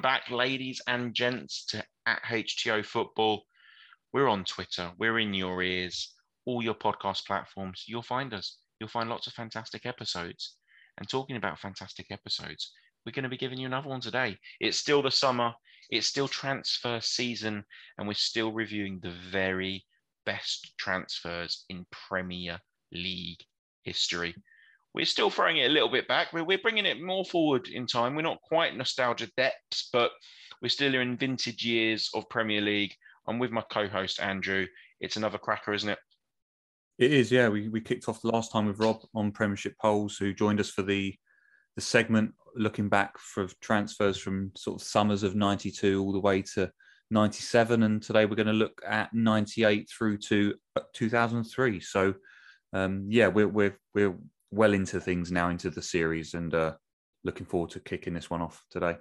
Welcome 0.00 0.18
back, 0.18 0.30
ladies 0.30 0.80
and 0.86 1.12
gents, 1.12 1.66
to 1.66 1.84
at 2.06 2.22
HTO 2.22 2.82
Football. 2.82 3.42
We're 4.14 4.28
on 4.28 4.46
Twitter. 4.46 4.92
We're 4.96 5.18
in 5.18 5.34
your 5.34 5.62
ears. 5.62 6.14
All 6.46 6.64
your 6.64 6.74
podcast 6.74 7.26
platforms. 7.26 7.84
You'll 7.86 8.00
find 8.00 8.32
us. 8.32 8.56
You'll 8.78 8.88
find 8.88 9.10
lots 9.10 9.26
of 9.26 9.34
fantastic 9.34 9.84
episodes. 9.84 10.56
And 10.96 11.06
talking 11.06 11.36
about 11.36 11.58
fantastic 11.58 12.06
episodes, 12.10 12.72
we're 13.04 13.12
going 13.12 13.24
to 13.24 13.28
be 13.28 13.36
giving 13.36 13.58
you 13.58 13.66
another 13.66 13.90
one 13.90 14.00
today. 14.00 14.38
It's 14.58 14.78
still 14.78 15.02
the 15.02 15.10
summer. 15.10 15.52
It's 15.90 16.06
still 16.06 16.28
transfer 16.28 16.98
season, 17.02 17.62
and 17.98 18.08
we're 18.08 18.14
still 18.14 18.52
reviewing 18.52 19.00
the 19.02 19.14
very 19.30 19.84
best 20.24 20.72
transfers 20.78 21.66
in 21.68 21.84
Premier 22.08 22.58
League 22.90 23.44
history 23.82 24.34
we're 24.94 25.04
still 25.04 25.30
throwing 25.30 25.58
it 25.58 25.70
a 25.70 25.72
little 25.72 25.88
bit 25.88 26.08
back. 26.08 26.32
We're, 26.32 26.44
we're 26.44 26.58
bringing 26.58 26.86
it 26.86 27.02
more 27.02 27.24
forward 27.24 27.68
in 27.68 27.86
time. 27.86 28.14
We're 28.14 28.22
not 28.22 28.42
quite 28.42 28.76
nostalgia 28.76 29.28
depths, 29.36 29.88
but 29.92 30.10
we're 30.62 30.68
still 30.68 30.94
in 30.94 31.16
vintage 31.16 31.64
years 31.64 32.10
of 32.14 32.28
Premier 32.28 32.60
League. 32.60 32.94
I'm 33.26 33.38
with 33.38 33.52
my 33.52 33.62
co-host 33.70 34.20
Andrew. 34.20 34.66
It's 35.00 35.16
another 35.16 35.38
cracker, 35.38 35.72
isn't 35.72 35.88
it? 35.88 35.98
It 36.98 37.12
is, 37.12 37.30
yeah. 37.32 37.48
We, 37.48 37.68
we 37.68 37.80
kicked 37.80 38.08
off 38.08 38.20
the 38.20 38.28
last 38.28 38.52
time 38.52 38.66
with 38.66 38.78
Rob 38.78 39.00
on 39.14 39.32
Premiership 39.32 39.74
polls, 39.80 40.16
who 40.16 40.34
joined 40.34 40.60
us 40.60 40.70
for 40.70 40.82
the 40.82 41.14
the 41.76 41.80
segment 41.80 42.34
looking 42.56 42.88
back 42.88 43.16
for 43.16 43.46
transfers 43.60 44.18
from 44.18 44.50
sort 44.56 44.80
of 44.80 44.86
summers 44.86 45.22
of 45.22 45.34
'92 45.34 46.02
all 46.02 46.12
the 46.12 46.20
way 46.20 46.42
to 46.42 46.70
'97, 47.10 47.84
and 47.84 48.02
today 48.02 48.26
we're 48.26 48.34
going 48.34 48.46
to 48.48 48.52
look 48.52 48.82
at 48.86 49.14
'98 49.14 49.88
through 49.88 50.18
to 50.18 50.54
2003. 50.92 51.80
So, 51.80 52.14
um, 52.74 53.06
yeah, 53.08 53.28
we're 53.28 53.48
we're 53.48 53.78
we're 53.94 54.18
well 54.50 54.74
into 54.74 55.00
things 55.00 55.30
now 55.30 55.48
into 55.48 55.70
the 55.70 55.82
series 55.82 56.34
and 56.34 56.54
uh, 56.54 56.72
looking 57.24 57.46
forward 57.46 57.70
to 57.70 57.80
kicking 57.80 58.14
this 58.14 58.30
one 58.30 58.42
off 58.42 58.64
today. 58.70 58.96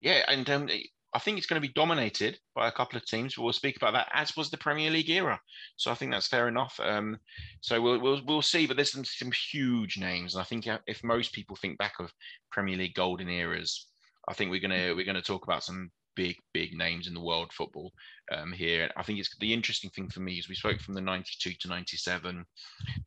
Yeah, 0.00 0.24
and 0.28 0.48
um, 0.50 0.68
I 1.14 1.18
think 1.18 1.38
it's 1.38 1.46
going 1.46 1.60
to 1.60 1.66
be 1.66 1.72
dominated 1.74 2.38
by 2.54 2.68
a 2.68 2.72
couple 2.72 2.96
of 2.96 3.06
teams. 3.06 3.36
We'll 3.36 3.52
speak 3.52 3.76
about 3.76 3.92
that, 3.92 4.08
as 4.12 4.36
was 4.36 4.50
the 4.50 4.56
Premier 4.56 4.90
League 4.90 5.10
era. 5.10 5.40
So 5.76 5.90
I 5.90 5.94
think 5.94 6.10
that's 6.10 6.26
fair 6.26 6.48
enough. 6.48 6.78
Um, 6.82 7.18
so 7.60 7.80
we'll, 7.80 8.00
we'll 8.00 8.20
we'll 8.26 8.42
see. 8.42 8.66
But 8.66 8.76
there's 8.76 8.92
some, 8.92 9.04
some 9.04 9.30
huge 9.52 9.98
names, 9.98 10.34
and 10.34 10.40
I 10.40 10.44
think 10.44 10.66
if 10.86 11.04
most 11.04 11.32
people 11.32 11.56
think 11.56 11.78
back 11.78 11.94
of 12.00 12.12
Premier 12.50 12.76
League 12.76 12.94
golden 12.94 13.28
eras, 13.28 13.88
I 14.28 14.34
think 14.34 14.50
we're 14.50 14.60
gonna 14.60 14.94
we're 14.96 15.04
gonna 15.04 15.22
talk 15.22 15.44
about 15.44 15.64
some 15.64 15.90
big 16.16 16.36
big 16.52 16.76
names 16.76 17.06
in 17.06 17.14
the 17.14 17.20
world 17.20 17.52
football 17.52 17.92
um, 18.32 18.52
here. 18.52 18.90
I 18.96 19.02
think 19.02 19.18
it's 19.18 19.34
the 19.38 19.52
interesting 19.52 19.90
thing 19.90 20.08
for 20.08 20.20
me 20.20 20.34
is 20.34 20.48
we 20.48 20.54
spoke 20.54 20.80
from 20.80 20.94
the 20.94 21.00
92 21.00 21.52
to 21.60 21.68
97. 21.68 22.44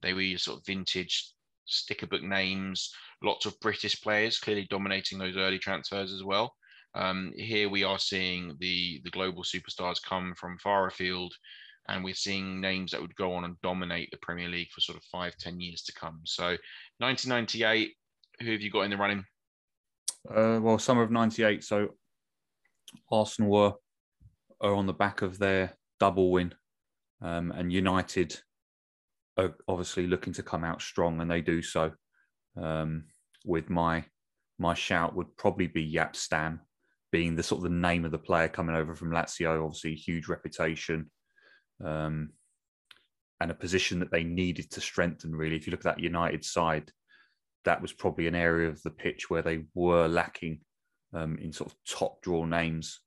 They 0.02 0.14
were 0.14 0.38
sort 0.38 0.60
of 0.60 0.66
vintage 0.66 1.32
sticker 1.66 2.08
book 2.08 2.24
names, 2.24 2.94
lots 3.24 3.46
of 3.46 3.60
British 3.60 4.02
players 4.02 4.40
clearly 4.40 4.68
dominating 4.70 5.18
those 5.18 5.38
early 5.38 5.60
transfers 5.60 6.12
as 6.12 6.24
well. 6.24 6.54
Um, 6.96 7.34
here 7.36 7.70
we 7.70 7.84
are 7.84 8.00
seeing 8.00 8.56
the 8.60 9.02
the 9.04 9.12
global 9.12 9.44
superstars 9.44 10.02
come 10.02 10.34
from 10.36 10.58
far 10.60 10.88
afield, 10.88 11.34
and 11.90 12.04
we're 12.04 12.14
seeing 12.14 12.62
names 12.62 12.92
that 12.92 13.02
would 13.02 13.16
go 13.16 13.34
on 13.34 13.44
and 13.44 13.60
dominate 13.62 14.10
the 14.12 14.18
Premier 14.22 14.48
League 14.48 14.72
for 14.72 14.82
sort 14.82 14.98
of 14.98 15.04
five, 15.04 15.36
ten 15.38 15.60
years 15.60 15.82
to 15.84 15.94
come. 15.94 16.22
So, 16.24 16.56
1998, 17.00 17.92
who 18.42 18.52
have 18.52 18.62
you 18.62 18.72
got 18.72 18.82
in 18.82 18.92
the 18.92 18.98
running? 18.98 19.26
Uh, 20.30 20.60
well, 20.62 20.80
summer 20.80 21.04
of 21.04 21.12
'98. 21.12 21.66
So, 21.66 21.90
Arsenal 23.12 23.82
are 24.62 24.74
on 24.74 24.86
the 24.86 24.94
back 24.94 25.22
of 25.22 25.38
their 25.38 25.74
double 26.00 26.32
win, 26.32 26.54
um, 27.22 27.52
and 27.52 27.72
United 27.72 28.40
are 29.38 29.56
obviously 29.68 30.08
looking 30.08 30.34
to 30.34 30.44
come 30.44 30.64
out 30.64 30.82
strong, 30.82 31.22
and 31.22 31.30
they 31.30 31.42
do 31.42 31.62
so. 31.62 31.92
Um, 32.58 33.06
with 33.46 33.70
my 33.70 34.06
my 34.58 34.74
shout 34.74 35.16
would 35.16 35.36
probably 35.38 35.68
be 35.68 35.92
Jaap 35.92 36.16
Stam, 36.16 36.62
being 37.12 37.36
the 37.36 37.44
sort 37.44 37.60
of 37.60 37.64
the 37.64 37.78
name 37.78 38.06
of 38.06 38.12
the 38.12 38.18
player 38.18 38.48
coming 38.48 38.76
over 38.76 38.96
from 38.96 39.12
Lazio. 39.12 39.64
Obviously, 39.64 39.96
huge 39.96 40.28
reputation, 40.28 41.12
um, 41.84 42.30
and 43.42 43.52
a 43.52 43.56
position 43.56 44.00
that 44.00 44.12
they 44.12 44.24
needed 44.24 44.72
to 44.72 44.82
strengthen. 44.82 45.36
Really, 45.36 45.56
if 45.56 45.68
you 45.68 45.72
look 45.72 45.86
at 45.86 45.96
that 45.96 46.04
United 46.04 46.46
side, 46.46 46.92
that 47.66 47.82
was 47.82 47.92
probably 47.92 48.28
an 48.28 48.36
area 48.36 48.70
of 48.70 48.82
the 48.84 48.92
pitch 48.92 49.30
where 49.30 49.42
they 49.42 49.66
were 49.74 50.08
lacking 50.08 50.62
um, 51.16 51.38
in 51.42 51.52
sort 51.52 51.72
of 51.72 51.78
top 51.86 52.22
draw 52.22 52.46
names 52.46 53.00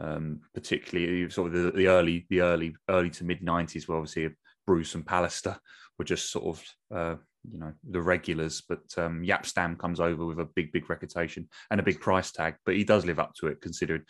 um, 0.00 0.40
particularly 0.52 1.28
sort 1.30 1.54
of 1.54 1.62
the, 1.62 1.70
the, 1.70 1.86
early, 1.86 2.26
the 2.30 2.40
early, 2.40 2.76
early 2.88 3.10
to 3.10 3.24
mid 3.24 3.40
'90s, 3.40 3.86
where 3.86 3.98
obviously 3.98 4.30
Bruce 4.66 4.94
and 4.94 5.04
Pallister 5.04 5.58
were 5.98 6.04
just 6.04 6.30
sort 6.30 6.44
of, 6.46 6.64
uh, 6.96 7.16
you 7.50 7.58
know, 7.58 7.72
the 7.90 8.00
regulars. 8.00 8.62
But 8.68 8.82
um, 8.96 9.22
Jaap 9.22 9.46
Stam 9.46 9.76
comes 9.76 10.00
over 10.00 10.24
with 10.24 10.40
a 10.40 10.48
big, 10.56 10.72
big 10.72 10.88
reputation 10.90 11.48
and 11.70 11.80
a 11.80 11.84
big 11.84 12.00
price 12.00 12.32
tag, 12.32 12.56
but 12.64 12.74
he 12.74 12.84
does 12.84 13.04
live 13.04 13.18
up 13.18 13.34
to 13.36 13.48
it, 13.48 13.60
considering 13.60 14.02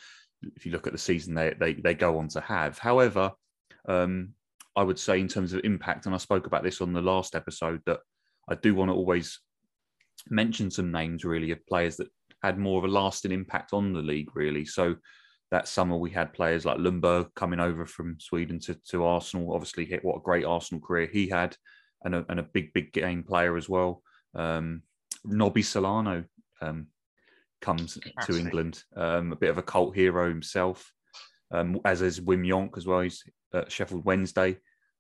if 0.56 0.67
you 0.67 0.73
look 0.73 0.87
at 0.87 0.93
the 0.93 0.99
season 0.99 1.34
they 1.34 1.55
they, 1.59 1.75
they 1.75 1.94
go 1.94 2.19
on 2.19 2.28
to 2.28 2.41
have. 2.41 2.78
However, 2.78 3.33
um, 3.89 4.31
I 4.77 4.83
would 4.83 4.99
say 4.99 5.21
in 5.21 5.28
terms 5.28 5.53
of 5.53 5.61
impact, 5.65 6.06
and 6.06 6.15
I 6.15 6.19
spoke 6.19 6.47
about 6.47 6.62
this 6.62 6.81
on 6.81 6.93
the 6.93 7.03
last 7.03 7.34
episode, 7.34 7.83
that 7.87 8.00
I 8.49 8.55
do 8.55 8.75
want 8.75 8.91
to 8.91 8.94
always 8.94 9.41
mention 10.31 10.71
some 10.71 10.91
names 10.91 11.25
really 11.25 11.50
of 11.50 11.67
players 11.67 11.97
that 11.97 12.09
had 12.44 12.59
more 12.59 12.78
of 12.78 12.84
a 12.84 12.93
lasting 12.93 13.32
impact 13.32 13.72
on 13.72 13.93
the 13.93 14.03
league, 14.03 14.34
really. 14.34 14.65
So 14.65 14.97
that 15.50 15.69
summer 15.69 15.97
we 15.97 16.10
had 16.10 16.32
players 16.32 16.65
like 16.65 16.78
Ljungberg 16.78 17.34
coming 17.34 17.60
over 17.60 17.87
from 17.87 18.19
Sweden 18.21 18.59
to, 18.60 18.75
to 18.91 19.05
Arsenal. 19.05 19.55
Obviously, 19.55 19.84
hit 19.84 20.05
what 20.05 20.16
a 20.16 20.22
great 20.22 20.44
Arsenal 20.44 20.84
career 20.84 21.09
he 21.10 21.28
had, 21.28 21.56
and 22.05 22.15
a, 22.15 22.27
and 22.28 22.41
a 22.41 22.44
big 22.44 22.72
big 22.72 22.93
game 22.93 23.22
player 23.22 23.56
as 23.56 23.69
well. 23.69 24.03
Um, 24.34 24.82
Nobby 25.25 25.62
Solano 25.62 26.25
um, 26.60 26.88
comes 27.60 27.99
to 28.27 28.37
England, 28.37 28.82
um, 28.97 29.32
a 29.32 29.37
bit 29.37 29.50
of 29.50 29.59
a 29.59 29.62
cult 29.62 29.94
hero 29.94 30.28
himself, 30.28 30.93
um, 31.50 31.81
as 31.84 32.03
is 32.03 32.21
Wim 32.21 32.47
Jonk 32.47 32.76
as 32.76 32.87
well. 32.87 33.00
He's 33.00 33.22
at 33.55 33.72
Sheffield 33.72 34.05
Wednesday. 34.05 34.59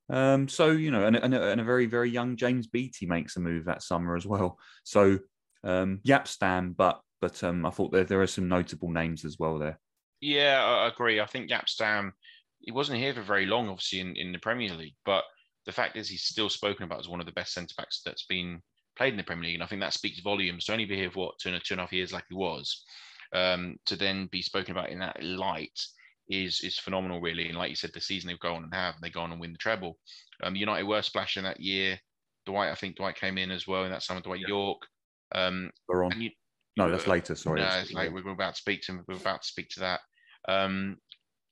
Um, 0.08 0.48
so 0.48 0.70
you 0.70 0.90
know, 0.90 1.06
and, 1.06 1.16
and, 1.16 1.34
and, 1.34 1.60
a 1.60 1.64
very 1.64 1.86
very 1.86 2.10
young 2.10 2.36
James 2.36 2.66
Beattie 2.66 3.06
makes 3.06 3.36
a 3.36 3.40
move 3.40 3.64
that 3.64 3.82
summer 3.82 4.16
as 4.16 4.26
well. 4.26 4.58
So 4.84 5.18
um, 5.64 6.00
Jaap 6.06 6.28
Stam, 6.28 6.74
but 6.76 7.00
but 7.24 7.42
um, 7.42 7.64
I 7.64 7.70
thought 7.70 7.90
there 7.90 8.04
there 8.04 8.20
are 8.20 8.26
some 8.26 8.48
notable 8.48 8.90
names 8.90 9.24
as 9.24 9.38
well 9.38 9.58
there. 9.58 9.80
Yeah, 10.20 10.62
I 10.62 10.88
agree. 10.88 11.20
I 11.20 11.26
think 11.26 11.48
Jaap 11.48 11.70
Stam, 11.70 12.12
he 12.60 12.70
wasn't 12.70 12.98
here 12.98 13.14
for 13.14 13.22
very 13.22 13.46
long, 13.46 13.70
obviously, 13.70 14.00
in, 14.00 14.14
in 14.14 14.30
the 14.30 14.38
Premier 14.38 14.74
League. 14.74 14.96
But 15.06 15.24
the 15.64 15.72
fact 15.72 15.96
is, 15.96 16.06
he's 16.06 16.24
still 16.24 16.50
spoken 16.50 16.84
about 16.84 17.00
as 17.00 17.08
one 17.08 17.20
of 17.20 17.26
the 17.26 17.32
best 17.32 17.54
centre 17.54 17.74
backs 17.78 18.02
that's 18.04 18.26
been 18.26 18.60
played 18.94 19.14
in 19.14 19.16
the 19.16 19.22
Premier 19.22 19.46
League. 19.46 19.54
And 19.54 19.62
I 19.62 19.66
think 19.66 19.80
that 19.80 19.94
speaks 19.94 20.20
volumes 20.20 20.66
to 20.66 20.72
only 20.72 20.84
be 20.84 20.96
here 20.96 21.10
for 21.10 21.20
what, 21.20 21.38
two 21.38 21.48
and, 21.48 21.64
two 21.64 21.72
and 21.72 21.80
a 21.80 21.84
half 21.84 21.94
years 21.94 22.12
like 22.12 22.24
he 22.28 22.34
was, 22.34 22.84
um, 23.32 23.76
to 23.86 23.96
then 23.96 24.28
be 24.30 24.42
spoken 24.42 24.72
about 24.72 24.90
in 24.90 24.98
that 24.98 25.22
light 25.24 25.80
is 26.28 26.60
is 26.60 26.78
phenomenal, 26.78 27.22
really. 27.22 27.48
And 27.48 27.56
like 27.56 27.70
you 27.70 27.76
said, 27.76 27.92
the 27.94 28.02
season 28.02 28.28
they've 28.28 28.38
gone 28.38 28.64
and 28.64 28.74
have, 28.74 28.96
they 29.00 29.08
go 29.08 29.20
on 29.20 29.32
and 29.32 29.40
win 29.40 29.52
the 29.52 29.58
treble. 29.58 29.96
Um, 30.42 30.56
United 30.56 30.84
were 30.84 31.00
splashing 31.00 31.44
that 31.44 31.60
year. 31.60 31.98
Dwight, 32.44 32.70
I 32.70 32.74
think 32.74 32.96
Dwight 32.96 33.16
came 33.16 33.38
in 33.38 33.50
as 33.50 33.66
well 33.66 33.84
in 33.84 33.90
that 33.92 34.02
summer, 34.02 34.20
Dwight 34.20 34.40
yeah. 34.40 34.48
Yorke. 34.48 34.86
Um, 35.34 35.70
We're 35.88 36.04
on. 36.04 36.20
You, 36.20 36.30
no, 36.76 36.90
that's 36.90 37.06
later. 37.06 37.34
Sorry. 37.34 37.60
No, 37.60 37.68
it's 37.80 37.92
like 37.92 38.12
we're 38.12 38.30
about 38.30 38.54
to 38.54 38.60
speak 38.60 38.82
to 38.82 38.92
him. 38.92 39.04
We're 39.06 39.16
about 39.16 39.42
to 39.42 39.48
speak 39.48 39.68
to 39.70 39.80
that. 39.80 40.00
Um, 40.48 40.98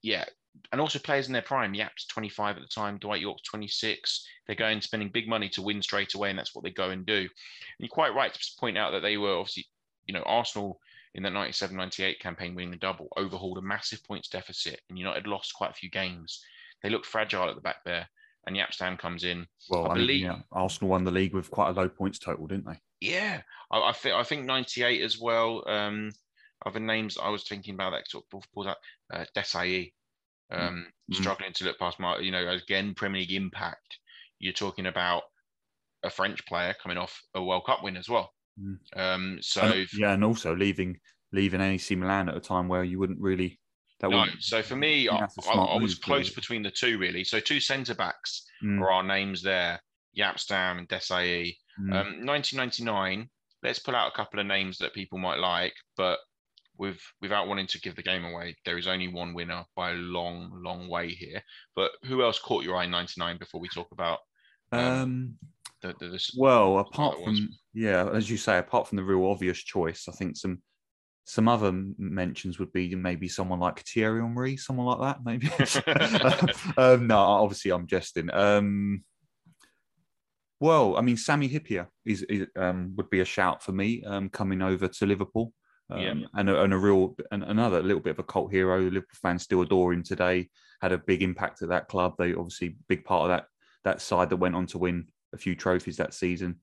yeah, 0.03 0.25
and 0.73 0.81
also 0.81 0.99
players 0.99 1.27
in 1.27 1.33
their 1.33 1.43
prime. 1.43 1.73
Jaap's 1.73 2.07
25 2.07 2.57
at 2.57 2.63
the 2.63 2.69
time, 2.69 2.99
Dwight 2.99 3.21
Yorke's 3.21 3.43
26. 3.43 4.27
They're 4.47 4.57
going 4.57 4.81
spending 4.81 5.11
big 5.11 5.29
money 5.29 5.49
to 5.51 5.63
win 5.63 5.83
straight 5.83 6.15
away, 6.15 6.31
and 6.31 6.39
that's 6.39 6.55
what 6.55 6.65
they 6.65 6.71
go 6.71 6.91
and 6.91 7.07
do. 7.07 7.21
And 7.21 7.29
you're 7.79 7.89
quite 7.89 8.15
right 8.15 8.33
to 8.33 8.41
point 8.59 8.77
out 8.77 8.93
that 8.93 9.01
they 9.01 9.17
were 9.17 9.37
obviously, 9.37 9.67
you 10.07 10.15
know, 10.15 10.23
Arsenal 10.23 10.81
in 11.15 11.23
that 11.23 11.33
97 11.33 11.77
98 11.77 12.21
campaign 12.21 12.55
winning 12.55 12.71
the 12.71 12.77
double 12.79 13.09
overhauled 13.17 13.59
a 13.59 13.63
massive 13.63 14.03
points 14.05 14.29
deficit, 14.29 14.81
and 14.89 14.99
United 14.99 15.27
lost 15.27 15.55
quite 15.55 15.71
a 15.71 15.75
few 15.75 15.91
games. 15.91 16.43
They 16.83 16.91
looked 16.91 17.07
fragile 17.07 17.49
at 17.49 17.55
the 17.55 17.61
back 17.61 17.85
there, 17.85 18.09
and 18.47 18.57
Jaap 18.57 18.73
Stam 18.73 18.97
comes 18.97 19.25
in. 19.25 19.47
Well, 19.71 19.89
I, 19.89 19.93
I 19.93 19.95
believe 19.95 20.23
yeah, 20.23 20.41
Arsenal 20.51 20.91
won 20.91 21.05
the 21.05 21.11
league 21.11 21.35
with 21.35 21.51
quite 21.51 21.71
a 21.71 21.73
low 21.73 21.89
points 21.89 22.19
total, 22.19 22.47
didn't 22.47 22.67
they? 22.67 22.81
Yeah, 23.01 23.43
I, 23.71 23.91
I 23.91 23.93
think 23.93 24.15
I 24.15 24.23
think 24.23 24.45
98 24.45 25.03
as 25.03 25.19
well. 25.19 25.65
Um, 25.69 26.13
other 26.67 26.81
names 26.81 27.19
I 27.21 27.29
was 27.29 27.45
thinking 27.45 27.75
about 27.75 27.91
that 27.91 28.09
sort 28.09 28.25
of 28.33 28.43
pulled 28.55 28.67
up 28.67 28.79
uh, 29.13 29.25
Desailly, 29.37 29.93
mm. 30.53 30.61
um, 30.61 30.87
mm. 31.11 31.17
struggling 31.17 31.53
to 31.55 31.65
look 31.65 31.79
past 31.79 31.99
my, 31.99 32.19
you 32.19 32.31
know, 32.31 32.49
again, 32.49 32.95
Premier 32.95 33.21
League 33.21 33.33
impact. 33.33 33.99
You're 34.39 34.53
talking 34.53 34.87
about 34.87 35.23
a 36.03 36.11
French 36.11 36.45
player 36.47 36.75
coming 36.83 36.99
off 36.99 37.21
a 37.35 37.43
World 37.43 37.65
Cup 37.67 37.83
win 37.83 37.97
as 37.97 38.09
well. 38.09 38.33
Mm. 38.61 38.77
Um, 38.97 39.39
so 39.41 39.63
and, 39.63 39.87
yeah, 39.95 40.13
and 40.13 40.25
also 40.25 40.55
leaving 40.55 40.99
leaving 41.33 41.61
AC 41.61 41.95
Milan 41.95 42.29
at 42.29 42.37
a 42.37 42.41
time 42.41 42.69
where 42.69 42.85
you 42.85 42.99
wouldn't 42.99 43.21
really. 43.21 43.59
That 44.03 44.11
no, 44.11 44.27
so 44.41 44.63
for 44.63 44.75
me, 44.75 45.09
I, 45.09 45.27
I, 45.49 45.53
I, 45.53 45.81
was 45.81 45.95
close 45.95 46.27
really. 46.27 46.35
between 46.35 46.63
the 46.63 46.73
two 46.73 46.99
really. 46.99 47.23
So 47.23 47.39
two 47.39 47.61
centre 47.61 47.95
backs 47.95 48.45
mm. 48.63 48.81
are 48.81 48.91
our 48.91 49.03
names 49.05 49.43
there: 49.43 49.81
Jaap 50.19 50.41
Stam 50.41 50.79
and 50.79 50.89
Desailly. 50.89 51.57
Mm. 51.81 51.93
Um, 51.93 52.27
1999. 52.27 53.29
Let's 53.63 53.79
pull 53.79 53.95
out 53.95 54.11
a 54.13 54.17
couple 54.17 54.41
of 54.41 54.47
names 54.47 54.79
that 54.79 54.93
people 54.93 55.19
might 55.19 55.39
like, 55.39 55.75
but 55.97 56.19
with 56.79 56.99
without 57.21 57.47
wanting 57.47 57.69
to 57.69 57.81
give 57.81 57.95
the 57.95 58.03
game 58.03 58.25
away, 58.25 58.57
there 58.65 58.77
is 58.77 58.89
only 58.89 59.07
one 59.07 59.35
winner 59.35 59.65
by 59.77 59.93
a 59.93 59.95
long, 59.95 60.51
long 60.65 60.89
way 60.89 61.11
here. 61.11 61.41
But 61.77 61.93
who 62.05 62.25
else 62.25 62.41
caught 62.41 62.65
your 62.65 62.77
eye 62.77 62.85
in 62.85 62.91
'99 62.91 63.39
before 63.39 63.61
we 63.61 63.69
talk 63.69 63.93
about? 63.93 64.19
Um, 64.73 64.83
um 64.83 65.35
the, 65.83 65.95
the, 65.99 66.33
well, 66.37 66.79
apart 66.79 67.23
from 67.23 67.51
yeah, 67.73 68.09
as 68.13 68.29
you 68.29 68.37
say, 68.37 68.59
apart 68.59 68.89
from 68.89 68.97
the 68.97 69.05
real 69.05 69.27
obvious 69.27 69.59
choice, 69.59 70.07
I 70.09 70.13
think 70.13 70.37
some 70.37 70.61
some 71.25 71.49
other 71.49 71.73
mentions 71.99 72.59
would 72.59 72.73
be 72.73 72.95
maybe 72.95 73.29
someone 73.29 73.61
like 73.61 73.81
Thierry 73.81 74.21
Henry, 74.21 74.57
someone 74.57 74.87
like 74.87 75.01
that, 75.01 75.25
maybe. 75.25 75.49
um, 76.77 77.07
no, 77.07 77.19
obviously 77.19 77.71
I'm 77.71 77.87
jesting. 77.87 78.33
Um, 78.33 79.05
well, 80.61 80.97
I 80.97 81.01
mean, 81.01 81.17
Sami 81.17 81.49
Hyypiä 81.49 81.87
is, 82.05 82.23
is 82.23 82.47
um, 82.57 82.95
would 82.97 83.11
be 83.11 83.21
a 83.21 83.25
shout 83.25 83.63
for 83.63 83.73
me 83.73 84.03
um, 84.05 84.29
coming 84.29 84.63
over 84.63 84.89
to 84.89 85.07
Liverpool. 85.07 85.53
Um, 85.91 86.01
yeah. 86.01 86.15
and, 86.35 86.49
a, 86.49 86.63
and 86.63 86.73
a 86.73 86.79
real 86.79 87.17
and 87.33 87.43
another 87.43 87.83
little 87.83 88.01
bit 88.01 88.13
of 88.13 88.19
a 88.21 88.23
cult 88.23 88.51
hero. 88.51 88.81
Liverpool 88.81 89.19
fans 89.21 89.43
still 89.43 89.63
adore 89.63 89.93
him 89.93 90.03
today. 90.03 90.49
Had 90.81 90.93
a 90.93 90.99
big 90.99 91.23
impact 91.23 91.63
at 91.63 91.69
that 91.69 91.89
club. 91.89 92.15
They 92.17 92.33
obviously 92.35 92.77
big 92.89 93.05
part 93.05 93.25
of 93.25 93.29
that 93.31 93.47
that 93.85 94.01
side 94.01 94.31
that 94.31 94.37
went 94.37 94.55
on 94.55 94.67
to 94.67 94.79
win 94.79 95.09
a 95.35 95.39
few 95.39 95.55
trophies 95.55 95.97
that 95.97 96.15
season. 96.15 96.61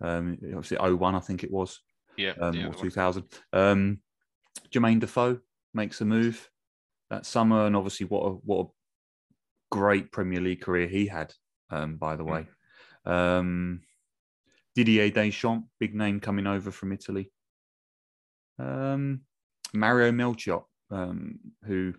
Um, 0.00 0.38
obviously 0.54 0.76
01, 0.76 1.14
I 1.14 1.20
think 1.20 1.42
it 1.42 1.50
was. 1.50 1.80
Yeah, 2.18 2.34
um, 2.40 2.54
yeah 2.54 2.66
or 2.66 2.74
2000. 2.74 3.24
Um, 3.52 4.00
Jermaine 4.74 5.00
Defoe 5.00 5.38
makes 5.72 6.00
a 6.00 6.04
move 6.04 6.50
that 7.10 7.24
summer, 7.24 7.66
and 7.66 7.76
obviously 7.76 8.06
what 8.06 8.26
a 8.26 8.30
what 8.30 8.66
a 8.66 8.70
great 9.70 10.12
Premier 10.12 10.40
League 10.40 10.60
career 10.60 10.88
he 10.88 11.06
had. 11.06 11.32
Um, 11.70 11.96
by 11.96 12.16
the 12.16 12.24
way, 12.24 12.46
um, 13.06 13.80
Didier 14.74 15.10
Deschamps, 15.10 15.68
big 15.78 15.94
name 15.94 16.20
coming 16.20 16.46
over 16.46 16.70
from 16.70 16.92
Italy. 16.92 17.30
Um, 18.58 19.20
Mario 19.72 20.12
Melchiot, 20.12 20.62
um, 20.90 21.38
who 21.64 21.94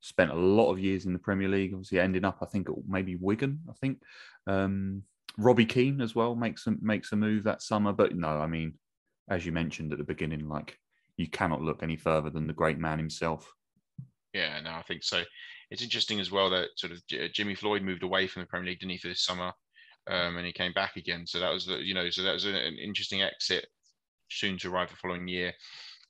spent 0.00 0.30
a 0.30 0.34
lot 0.34 0.72
of 0.72 0.78
years 0.78 1.06
in 1.06 1.12
the 1.12 1.18
Premier 1.18 1.48
League, 1.48 1.72
obviously 1.72 2.00
ending 2.00 2.24
up, 2.24 2.38
I 2.42 2.46
think, 2.46 2.68
maybe 2.88 3.16
Wigan. 3.16 3.60
I 3.68 3.74
think 3.74 4.02
um, 4.46 5.02
Robbie 5.38 5.66
Keane 5.66 6.00
as 6.00 6.14
well 6.14 6.34
makes 6.34 6.66
a, 6.66 6.74
makes 6.80 7.12
a 7.12 7.16
move 7.16 7.44
that 7.44 7.62
summer. 7.62 7.92
But 7.92 8.16
no, 8.16 8.28
I 8.28 8.46
mean, 8.46 8.74
as 9.30 9.46
you 9.46 9.52
mentioned 9.52 9.92
at 9.92 9.98
the 9.98 10.04
beginning, 10.04 10.48
like 10.48 10.76
you 11.16 11.28
cannot 11.28 11.62
look 11.62 11.82
any 11.82 11.96
further 11.96 12.30
than 12.30 12.46
the 12.46 12.52
great 12.52 12.78
man 12.78 12.98
himself. 12.98 13.50
Yeah, 14.34 14.60
no, 14.60 14.70
I 14.70 14.82
think 14.82 15.02
so. 15.02 15.22
It's 15.70 15.82
interesting 15.82 16.20
as 16.20 16.30
well 16.30 16.50
that 16.50 16.68
sort 16.76 16.92
of 16.92 17.32
Jimmy 17.32 17.54
Floyd 17.54 17.82
moved 17.82 18.02
away 18.02 18.26
from 18.26 18.42
the 18.42 18.46
Premier 18.46 18.70
League, 18.70 18.80
didn't 18.80 18.92
he, 18.92 18.98
for 18.98 19.08
this 19.08 19.24
summer, 19.24 19.52
um, 20.08 20.36
and 20.36 20.46
he 20.46 20.52
came 20.52 20.72
back 20.72 20.96
again. 20.96 21.26
So 21.26 21.38
that 21.40 21.52
was 21.52 21.66
the, 21.66 21.76
you 21.76 21.94
know, 21.94 22.10
so 22.10 22.22
that 22.22 22.32
was 22.32 22.44
an, 22.44 22.54
interesting 22.54 23.22
exit, 23.22 23.66
soon 24.30 24.58
to 24.58 24.70
arrive 24.70 24.90
the 24.90 24.96
following 24.96 25.28
year. 25.28 25.52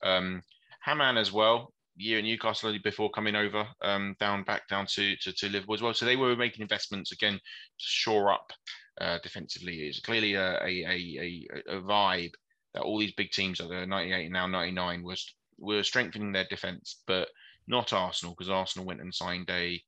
Um, 0.03 0.41
Hamann 0.83 1.17
as 1.17 1.31
well, 1.31 1.73
year 1.95 2.19
in 2.19 2.25
Newcastle 2.25 2.75
before 2.83 3.11
coming 3.11 3.35
over, 3.35 3.67
um, 3.83 4.15
down 4.19 4.43
back 4.43 4.67
down 4.67 4.87
to, 4.87 5.15
to, 5.17 5.33
to 5.33 5.49
Liverpool 5.49 5.75
as 5.75 5.81
well. 5.81 5.93
So 5.93 6.05
they 6.05 6.15
were 6.15 6.35
making 6.35 6.61
investments 6.61 7.11
again 7.11 7.33
to 7.33 7.39
shore 7.77 8.31
up 8.31 8.51
uh, 8.99 9.19
defensively. 9.21 9.81
It's 9.81 9.99
clearly 9.99 10.33
a, 10.33 10.53
a, 10.63 10.85
a, 10.85 11.47
a, 11.67 11.81
vibe 11.81 12.33
that 12.73 12.83
all 12.83 12.99
these 12.99 13.13
big 13.13 13.31
teams, 13.31 13.59
are 13.59 13.85
98 13.85 14.25
and 14.25 14.33
now 14.33 14.47
99, 14.47 15.03
was 15.03 15.25
were 15.57 15.83
strengthening 15.83 16.31
their 16.31 16.47
defence, 16.49 17.01
but 17.05 17.27
not 17.67 17.93
Arsenal 17.93 18.33
because 18.33 18.49
Arsenal 18.49 18.85
went 18.85 19.01
and 19.01 19.13
signed 19.13 19.49
a, 19.49 19.81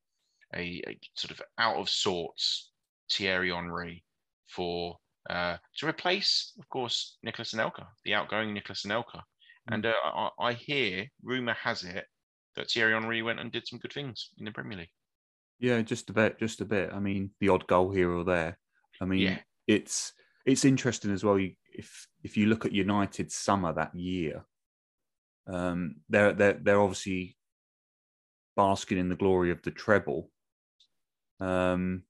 a, 0.56 0.81
a 0.88 1.00
sort 1.15 1.31
of 1.31 1.41
out 1.57 1.77
of 1.77 1.89
sorts 1.89 2.69
Thierry 3.12 3.51
Henry 3.51 4.03
for 4.47 4.97
uh, 5.30 5.57
to 5.77 5.88
replace, 5.88 6.53
of 6.59 6.68
course, 6.69 7.18
Nicolas 7.24 7.53
Anelka, 7.53 7.85
the 8.06 8.13
outgoing 8.13 8.53
Nicolas 8.53 8.83
Anelka. 8.85 9.21
Mm. 9.69 9.74
And 9.74 9.85
uh, 9.88 9.94
I, 10.03 10.30
I, 10.39 10.53
hear, 10.53 11.07
rumor 11.24 11.53
has 11.53 11.83
it, 11.83 12.06
that 12.56 12.69
Thierry 12.69 12.94
Henry 12.94 13.21
went 13.21 13.39
and 13.39 13.51
did 13.51 13.68
some 13.68 13.80
good 13.80 13.94
things 13.94 14.30
in 14.38 14.45
the 14.45 14.51
Premier 14.51 14.80
League. 14.80 14.89
Yeah, 15.59 15.81
just 15.81 16.09
a 16.09 16.13
bit, 16.13 16.39
just 16.39 16.62
a 16.62 16.65
bit. 16.65 16.91
I 16.94 17.00
mean, 17.00 17.31
the 17.39 17.50
odd 17.50 17.65
goal 17.68 17.91
here 17.91 18.12
or 18.12 18.24
there. 18.24 18.57
I 19.01 19.06
mean, 19.06 19.19
yeah. 19.19 19.38
it's 19.68 20.13
it's 20.45 20.66
interesting 20.66 21.12
as 21.12 21.24
well. 21.24 21.40
If 21.74 22.07
if 22.24 22.38
you 22.38 22.48
look 22.48 22.66
at 22.66 22.72
United's 22.72 23.36
summer 23.36 23.74
that 23.74 23.95
year, 23.95 24.45
um, 25.48 25.98
they're 26.10 26.34
they're 26.34 26.60
they're 26.62 26.81
obviously 26.81 27.38
basking 28.56 28.98
in 28.98 29.10
the 29.10 29.16
glory 29.16 29.51
of 29.51 29.62
the 29.62 29.72
treble, 29.72 30.30
um, 31.40 32.04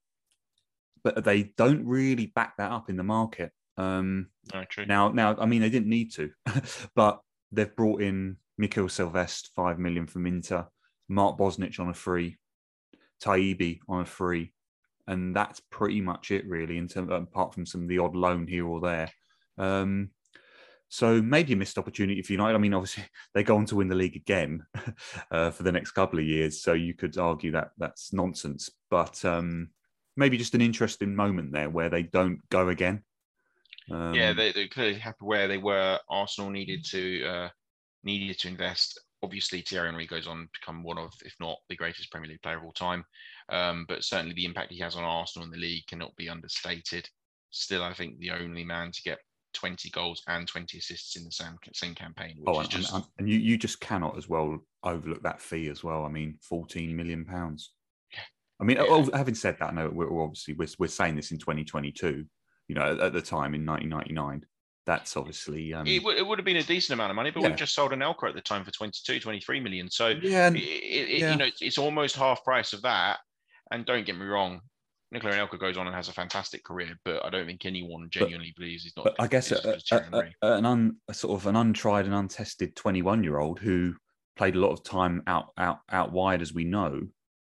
but 1.02 1.24
they 1.24 1.44
don't 1.56 1.86
really 1.86 2.26
back 2.26 2.56
that 2.56 2.72
up 2.72 2.90
in 2.90 2.96
the 2.96 3.02
market. 3.02 3.52
Um, 3.76 4.28
no. 4.52 4.64
Now, 4.86 5.08
now, 5.08 5.36
I 5.38 5.46
mean, 5.46 5.62
they 5.62 5.70
didn't 5.70 5.88
need 5.88 6.12
to, 6.14 6.30
but 6.94 7.20
they've 7.52 7.74
brought 7.74 8.02
in 8.02 8.36
Mikael 8.58 8.88
Silvestre, 8.88 9.50
five 9.54 9.78
million 9.78 10.06
from 10.06 10.26
Inter, 10.26 10.66
Mark 11.08 11.38
Bosnich 11.38 11.80
on 11.80 11.88
a 11.88 11.94
free, 11.94 12.38
Taibi 13.22 13.80
on 13.88 14.02
a 14.02 14.06
free, 14.06 14.52
and 15.06 15.34
that's 15.34 15.60
pretty 15.70 16.00
much 16.00 16.30
it 16.30 16.46
really. 16.46 16.78
In 16.78 16.88
terms, 16.88 17.10
apart 17.12 17.54
from 17.54 17.66
some 17.66 17.82
of 17.82 17.88
the 17.88 17.98
odd 17.98 18.16
loan 18.16 18.46
here 18.46 18.66
or 18.66 18.80
there, 18.80 19.10
um, 19.58 20.10
so 20.88 21.20
maybe 21.20 21.54
a 21.54 21.56
missed 21.56 21.78
opportunity 21.78 22.22
for 22.22 22.32
United. 22.32 22.54
I 22.54 22.58
mean, 22.58 22.74
obviously 22.74 23.04
they 23.34 23.42
go 23.42 23.56
on 23.56 23.66
to 23.66 23.76
win 23.76 23.88
the 23.88 23.94
league 23.94 24.16
again 24.16 24.64
uh, 25.30 25.50
for 25.50 25.62
the 25.62 25.72
next 25.72 25.92
couple 25.92 26.18
of 26.18 26.24
years, 26.24 26.62
so 26.62 26.72
you 26.72 26.94
could 26.94 27.18
argue 27.18 27.52
that 27.52 27.70
that's 27.78 28.12
nonsense. 28.12 28.70
But 28.90 29.24
um, 29.24 29.70
maybe 30.16 30.38
just 30.38 30.54
an 30.54 30.60
interesting 30.60 31.14
moment 31.14 31.52
there 31.52 31.70
where 31.70 31.90
they 31.90 32.02
don't 32.02 32.40
go 32.50 32.68
again. 32.68 33.02
Um, 33.90 34.14
yeah, 34.14 34.32
they, 34.32 34.48
are 34.50 34.68
clearly 34.68 34.94
happy 34.94 35.18
where 35.20 35.48
they 35.48 35.58
were. 35.58 35.98
Arsenal 36.08 36.50
needed 36.50 36.84
to 36.86 37.26
uh, 37.26 37.48
needed 38.02 38.38
to 38.40 38.48
invest. 38.48 39.00
Obviously, 39.24 39.62
Thierry 39.62 39.88
Henry 39.88 40.06
goes 40.06 40.26
on 40.26 40.42
to 40.42 40.48
become 40.60 40.82
one 40.82 40.98
of, 40.98 41.12
if 41.24 41.34
not 41.40 41.58
the 41.68 41.76
greatest 41.76 42.10
Premier 42.10 42.30
League 42.30 42.42
player 42.42 42.58
of 42.58 42.64
all 42.64 42.72
time. 42.72 43.04
Um, 43.48 43.86
but 43.88 44.04
certainly, 44.04 44.34
the 44.34 44.44
impact 44.44 44.70
he 44.70 44.78
has 44.80 44.96
on 44.96 45.04
Arsenal 45.04 45.46
in 45.46 45.50
the 45.50 45.56
league 45.56 45.86
cannot 45.86 46.14
be 46.16 46.28
understated. 46.28 47.08
Still, 47.50 47.82
I 47.82 47.94
think 47.94 48.18
the 48.18 48.30
only 48.30 48.64
man 48.64 48.92
to 48.92 49.02
get 49.02 49.18
20 49.54 49.88
goals 49.90 50.22
and 50.28 50.46
20 50.46 50.78
assists 50.78 51.16
in 51.16 51.24
the 51.24 51.32
same, 51.32 51.56
same 51.72 51.94
campaign. 51.94 52.36
oh, 52.46 52.60
and, 52.60 52.68
just... 52.68 52.92
and, 52.92 53.04
and, 53.18 53.28
you, 53.28 53.38
you 53.38 53.56
just 53.56 53.80
cannot 53.80 54.18
as 54.18 54.28
well 54.28 54.58
overlook 54.82 55.22
that 55.22 55.40
fee 55.40 55.68
as 55.68 55.82
well. 55.82 56.04
I 56.04 56.08
mean, 56.08 56.36
14 56.42 56.94
million 56.94 57.24
pounds. 57.24 57.72
Yeah. 58.12 58.18
I 58.60 58.64
mean, 58.64 58.76
yeah. 58.76 59.06
having 59.16 59.34
said 59.34 59.56
that, 59.60 59.74
no, 59.74 59.88
we're, 59.88 60.10
we're 60.10 60.24
obviously 60.24 60.54
we're, 60.54 60.68
we're 60.78 60.88
saying 60.88 61.16
this 61.16 61.30
in 61.30 61.38
2022. 61.38 62.24
You 62.68 62.74
know, 62.74 62.98
at 63.00 63.12
the 63.12 63.20
time 63.20 63.54
in 63.54 63.64
1999, 63.64 64.44
that's 64.86 65.16
obviously 65.16 65.72
um, 65.72 65.86
it, 65.86 66.00
w- 66.00 66.16
it 66.16 66.26
would 66.26 66.38
have 66.38 66.44
been 66.44 66.56
a 66.56 66.62
decent 66.62 66.94
amount 66.94 67.10
of 67.10 67.16
money 67.16 67.30
but 67.30 67.42
yeah. 67.42 67.48
we've 67.48 67.56
just 67.56 67.74
sold 67.74 67.92
Anelka 67.92 68.28
at 68.28 68.34
the 68.34 68.40
time 68.40 68.64
for 68.64 68.70
22 68.70 69.20
23 69.20 69.60
million 69.60 69.90
so 69.90 70.08
yeah, 70.08 70.48
it, 70.48 70.56
it, 70.56 71.20
yeah. 71.20 71.32
you 71.32 71.38
know 71.38 71.48
it's 71.60 71.78
almost 71.78 72.16
half 72.16 72.44
price 72.44 72.72
of 72.72 72.82
that 72.82 73.18
and 73.70 73.86
don't 73.86 74.06
get 74.06 74.18
me 74.18 74.26
wrong 74.26 74.60
Nicolas 75.14 75.36
Anelka 75.36 75.58
goes 75.58 75.76
on 75.76 75.86
and 75.86 75.94
has 75.94 76.08
a 76.08 76.12
fantastic 76.12 76.64
career, 76.64 76.98
but 77.04 77.24
I 77.24 77.30
don't 77.30 77.46
think 77.46 77.64
anyone 77.64 78.08
genuinely 78.10 78.52
but, 78.56 78.62
believes 78.62 78.82
he's 78.82 78.96
not. 78.96 79.14
I 79.20 79.28
guess 79.28 79.52
a, 79.52 79.78
a, 79.92 80.24
a, 80.42 80.52
an 80.54 80.66
un, 80.66 80.96
sort 81.12 81.40
of 81.40 81.46
an 81.46 81.54
untried 81.54 82.06
and 82.06 82.14
untested 82.14 82.74
21 82.74 83.22
year 83.22 83.38
old 83.38 83.60
who 83.60 83.94
played 84.36 84.56
a 84.56 84.58
lot 84.58 84.72
of 84.72 84.82
time 84.82 85.22
out 85.28 85.52
out 85.56 85.78
out 85.90 86.10
wide, 86.10 86.42
as 86.42 86.52
we 86.52 86.64
know, 86.64 87.02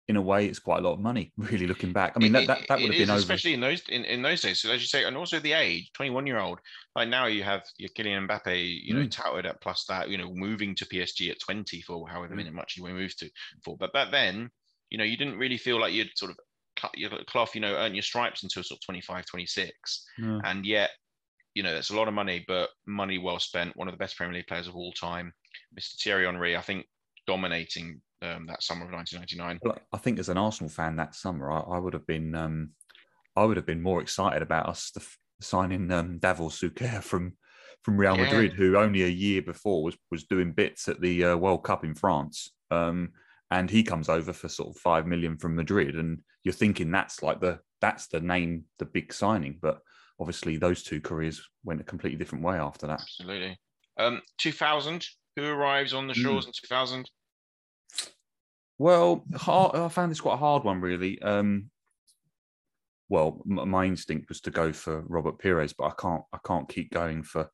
in 0.09 0.16
a 0.16 0.21
way, 0.21 0.47
it's 0.47 0.59
quite 0.59 0.78
a 0.78 0.82
lot 0.82 0.94
of 0.94 1.00
money. 1.00 1.32
Really 1.38 1.66
looking 1.66 1.92
back, 1.92 2.12
I 2.16 2.18
mean 2.18 2.32
that, 2.32 2.47
that, 2.47 2.61
that 2.68 2.80
would 2.80 2.92
have 2.92 2.99
been 2.99 3.11
over, 3.11 3.18
especially 3.18 3.54
in 3.54 3.61
those 3.61 3.82
in, 3.88 4.04
in 4.04 4.23
those 4.23 4.40
days. 4.40 4.61
So 4.61 4.71
as 4.71 4.80
you 4.80 4.87
say, 4.87 5.04
and 5.04 5.16
also 5.16 5.38
the 5.38 5.52
age, 5.52 5.90
twenty 5.92 6.11
one 6.11 6.26
year 6.26 6.38
old. 6.38 6.61
Like 6.97 7.09
now, 7.09 7.26
you 7.26 7.42
have 7.42 7.62
your 7.78 7.90
Kylian 7.90 8.28
Mbappe, 8.28 8.85
you 8.85 8.94
know, 8.94 9.02
mm. 9.02 9.11
touted 9.11 9.47
at 9.47 9.61
plus 9.61 9.85
that, 9.88 10.11
you 10.11 10.18
know, 10.18 10.30
moving 10.35 10.75
to 10.76 10.87
PSG 10.87 11.30
at 11.30 11.40
twenty 11.40 11.80
for 11.80 12.09
however 12.09 12.35
mm. 12.35 12.52
much 12.52 12.75
he 12.75 12.82
moved 12.82 13.18
to 13.21 13.30
for. 13.64 13.76
But 13.76 13.92
back 13.92 14.11
then, 14.11 14.50
you 14.90 14.99
know, 14.99 15.04
you 15.04 15.16
didn't 15.16 15.38
really 15.38 15.59
feel 15.59 15.80
like 15.80 15.92
you'd 15.92 16.16
sort 16.16 16.30
of 16.30 16.38
cut 16.76 16.97
your 16.97 17.11
cloth, 17.26 17.54
you 17.54 17.61
know, 17.61 17.75
earn 17.75 17.94
your 17.94 18.02
stripes 18.02 18.42
until 18.42 18.62
sort 18.62 18.78
of 18.78 18.85
25, 18.85 19.26
26. 19.26 20.06
Yeah. 20.18 20.40
And 20.44 20.66
yet, 20.66 20.90
you 21.54 21.62
know, 21.62 21.73
that's 21.73 21.90
a 21.90 21.97
lot 21.97 22.09
of 22.09 22.14
money, 22.14 22.44
but 22.49 22.71
money 22.87 23.18
well 23.18 23.38
spent. 23.38 23.76
One 23.76 23.88
of 23.88 23.94
the 23.94 23.99
best 23.99 24.16
Premier 24.16 24.35
League 24.35 24.47
players 24.47 24.68
of 24.68 24.76
all 24.76 24.92
time, 24.92 25.32
Mr. 25.78 26.00
Thierry 26.02 26.25
Henry, 26.25 26.56
I 26.56 26.62
think 26.62 26.87
dominating 27.26 28.00
um, 28.23 28.47
that 28.47 28.62
summer 28.62 28.85
of 28.85 28.93
1999. 28.93 29.59
Well, 29.62 29.79
I 29.93 29.99
think 29.99 30.19
as 30.19 30.29
an 30.29 30.38
Arsenal 30.38 30.71
fan 30.71 30.97
that 30.97 31.14
summer, 31.14 31.50
I, 31.50 31.61
I 31.61 31.79
would 31.79 31.93
have 31.93 32.07
been, 32.07 32.35
um, 32.35 32.71
I 33.37 33.45
would 33.45 33.57
have 33.57 33.67
been 33.67 33.83
more 33.83 34.00
excited 34.00 34.43
about 34.43 34.69
us 34.69 34.93
signing 35.41 35.91
um, 35.91 36.19
Davor 36.19 36.49
Suker 36.49 37.02
from 37.02 37.35
from 37.83 37.99
Real 37.99 38.17
yeah. 38.17 38.25
Madrid, 38.25 38.52
who 38.52 38.76
only 38.76 39.02
a 39.02 39.09
year 39.09 39.43
before 39.43 39.83
was 39.83 39.97
was 40.11 40.25
doing 40.25 40.52
bits 40.52 40.88
at 40.88 41.00
the 41.00 41.25
uh, 41.25 41.37
World 41.37 41.64
Cup 41.64 41.85
in 41.85 41.95
France. 41.95 42.52
Um, 42.71 43.11
and 43.50 43.69
he 43.69 43.83
comes 43.83 44.09
over 44.09 44.33
for 44.33 44.49
sort 44.49 44.75
of 44.75 44.81
five 44.81 45.07
million 45.07 45.37
from 45.37 45.57
Madrid, 45.57 45.97
and 45.97 46.21
you're 46.45 46.55
thinking 46.55 46.91
that's 46.91 47.23
like 47.23 47.41
the 47.41 47.59
that's 47.81 48.07
the 48.07 48.21
name, 48.21 48.64
the 48.79 48.87
big 48.87 49.12
signing. 49.12 49.59
But 49.61 49.81
obviously, 50.19 50.57
those 50.57 50.83
two 50.83 51.00
careers 51.00 51.47
went 51.64 51.81
a 51.81 51.85
completely 51.85 52.19
different 52.19 52.45
way 52.45 52.57
after 52.57 52.87
that. 52.87 53.00
Absolutely. 53.00 53.59
Um, 53.99 54.23
2000. 54.38 55.07
Who 55.37 55.47
arrives 55.47 55.95
on 55.95 56.07
the 56.07 56.12
hmm. 56.12 56.21
shores 56.21 56.45
mm. 56.45 56.49
in 56.49 56.52
2000? 56.69 57.11
Well, 58.83 59.25
hard, 59.37 59.77
I 59.77 59.87
found 59.87 60.11
this 60.11 60.21
quite 60.21 60.35
a 60.35 60.39
hard 60.39 60.65
one, 60.65 60.81
really. 60.81 61.23
Um, 61.23 61.71
well, 63.09 63.41
my 63.45 63.85
instinct 63.85 64.29
was 64.29 64.41
to 64.41 64.51
go 64.51 64.73
for 64.73 65.03
Robert 65.03 65.41
Pires, 65.41 65.73
but 65.73 65.85
I 65.85 65.93
can't. 65.97 66.25
I 66.33 66.39
can't 66.45 66.69
keep 66.69 66.91
going 66.91 67.23
for, 67.23 67.49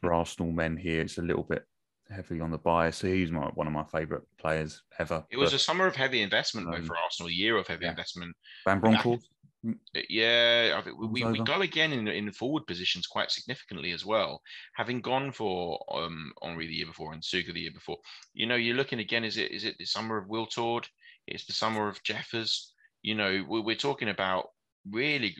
for 0.00 0.12
Arsenal 0.14 0.50
men 0.50 0.78
here. 0.78 1.02
It's 1.02 1.18
a 1.18 1.22
little 1.22 1.42
bit 1.42 1.66
heavy 2.10 2.40
on 2.40 2.50
the 2.50 2.56
bias. 2.56 2.96
So 2.96 3.08
he's 3.08 3.30
my, 3.30 3.48
one 3.48 3.66
of 3.66 3.74
my 3.74 3.84
favourite 3.84 4.22
players 4.40 4.82
ever. 4.98 5.22
It 5.30 5.36
was 5.36 5.50
but, 5.50 5.56
a 5.56 5.58
summer 5.58 5.86
of 5.86 5.94
heavy 5.94 6.22
investment 6.22 6.66
um, 6.66 6.72
though 6.72 6.86
for 6.86 6.96
Arsenal, 6.96 7.28
a 7.28 7.34
year 7.34 7.58
of 7.58 7.66
heavy 7.66 7.84
yeah. 7.84 7.90
investment. 7.90 8.34
Van 8.64 8.80
Bronckhorst. 8.80 9.28
Mm. 9.64 9.78
Yeah, 10.08 10.76
I 10.76 10.82
think 10.82 10.98
we, 10.98 11.24
we, 11.24 11.38
go 11.40 11.60
again 11.60 11.92
in 11.92 12.08
in 12.08 12.32
forward 12.32 12.66
positions 12.66 13.06
quite 13.06 13.30
significantly 13.30 13.92
as 13.92 14.04
well. 14.04 14.42
Having 14.74 15.02
gone 15.02 15.30
for 15.30 15.84
um 15.92 16.32
Henry 16.42 16.66
the 16.66 16.74
year 16.74 16.86
before 16.86 17.12
and 17.12 17.22
Suker 17.22 17.54
the 17.54 17.60
year 17.60 17.70
before, 17.72 17.98
you 18.34 18.46
know, 18.46 18.56
you're 18.56 18.76
looking 18.76 18.98
again. 18.98 19.24
Is 19.24 19.36
it 19.36 19.52
is 19.52 19.64
it 19.64 19.76
the 19.78 19.84
summer 19.84 20.16
of 20.18 20.28
Wiltord? 20.28 20.86
It's 21.28 21.46
the 21.46 21.52
summer 21.52 21.88
of 21.88 22.02
Jeffers. 22.02 22.72
You 23.02 23.14
know, 23.14 23.44
we're, 23.48 23.62
we're 23.62 23.76
talking 23.76 24.08
about 24.08 24.48
really 24.90 25.36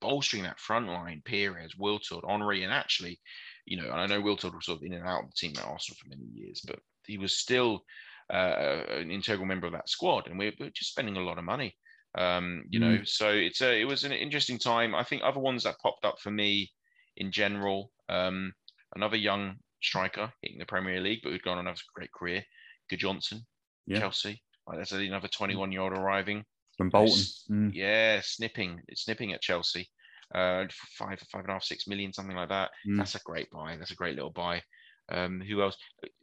bolstering 0.00 0.42
that 0.44 0.58
front 0.58 0.86
line. 0.86 1.22
Pires, 1.26 1.74
Wiltord, 1.78 2.28
Henry, 2.28 2.64
and 2.64 2.72
actually, 2.72 3.20
you 3.66 3.76
know, 3.76 3.90
and 3.90 4.00
I 4.00 4.06
know 4.06 4.22
Wiltord 4.22 4.54
was 4.54 4.64
sort 4.66 4.78
of 4.78 4.84
in 4.84 4.94
and 4.94 5.06
out 5.06 5.24
of 5.24 5.30
the 5.30 5.36
team 5.36 5.52
at 5.58 5.66
Arsenal 5.66 5.98
for 6.00 6.08
many 6.08 6.24
years, 6.32 6.62
but 6.66 6.78
he 7.06 7.18
was 7.18 7.36
still 7.36 7.84
uh, 8.32 8.84
an 8.88 9.10
integral 9.10 9.46
member 9.46 9.66
of 9.66 9.72
that 9.74 9.88
squad, 9.88 10.28
and 10.28 10.38
we're, 10.38 10.52
we're 10.58 10.70
just 10.70 10.92
spending 10.92 11.16
a 11.16 11.22
lot 11.22 11.38
of 11.38 11.44
money. 11.44 11.76
Um, 12.16 12.64
you 12.70 12.80
know, 12.80 12.98
so 13.04 13.30
it's 13.30 13.60
a 13.62 13.80
it 13.80 13.84
was 13.84 14.04
an 14.04 14.12
interesting 14.12 14.58
time. 14.58 14.94
I 14.94 15.04
think 15.04 15.22
other 15.22 15.40
ones 15.40 15.64
that 15.64 15.78
popped 15.80 16.04
up 16.04 16.18
for 16.20 16.30
me 16.30 16.70
in 17.16 17.30
general, 17.30 17.92
um, 18.08 18.52
another 18.96 19.16
young 19.16 19.56
striker 19.82 20.32
hitting 20.42 20.58
the 20.58 20.66
Premier 20.66 21.00
League, 21.00 21.20
but 21.22 21.30
who'd 21.32 21.42
gone 21.42 21.58
on 21.58 21.66
a 21.68 21.74
great 21.94 22.12
career, 22.12 22.42
Gudjohnsen, 22.90 23.40
Yeah. 23.86 24.00
Chelsea. 24.00 24.42
Like, 24.66 24.78
That's 24.78 24.92
another 24.92 25.28
21 25.28 25.72
year 25.72 25.80
old 25.82 25.92
arriving. 25.92 26.44
From 26.76 26.90
Bolton. 26.90 27.24
Mm. 27.50 27.74
Yeah, 27.74 28.20
snipping, 28.22 28.80
snipping 28.94 29.32
at 29.32 29.42
Chelsea. 29.42 29.88
Uh, 30.34 30.64
five, 30.96 31.18
five 31.30 31.42
and 31.42 31.50
a 31.50 31.52
half, 31.54 31.64
six 31.64 31.86
million, 31.86 32.12
something 32.12 32.36
like 32.36 32.48
that. 32.48 32.70
Mm. 32.88 32.96
That's 32.98 33.16
a 33.16 33.20
great 33.24 33.50
buy. 33.50 33.76
That's 33.76 33.90
a 33.90 33.96
great 33.96 34.14
little 34.14 34.30
buy. 34.30 34.62
Um, 35.10 35.40
who 35.40 35.60
else? 35.60 35.76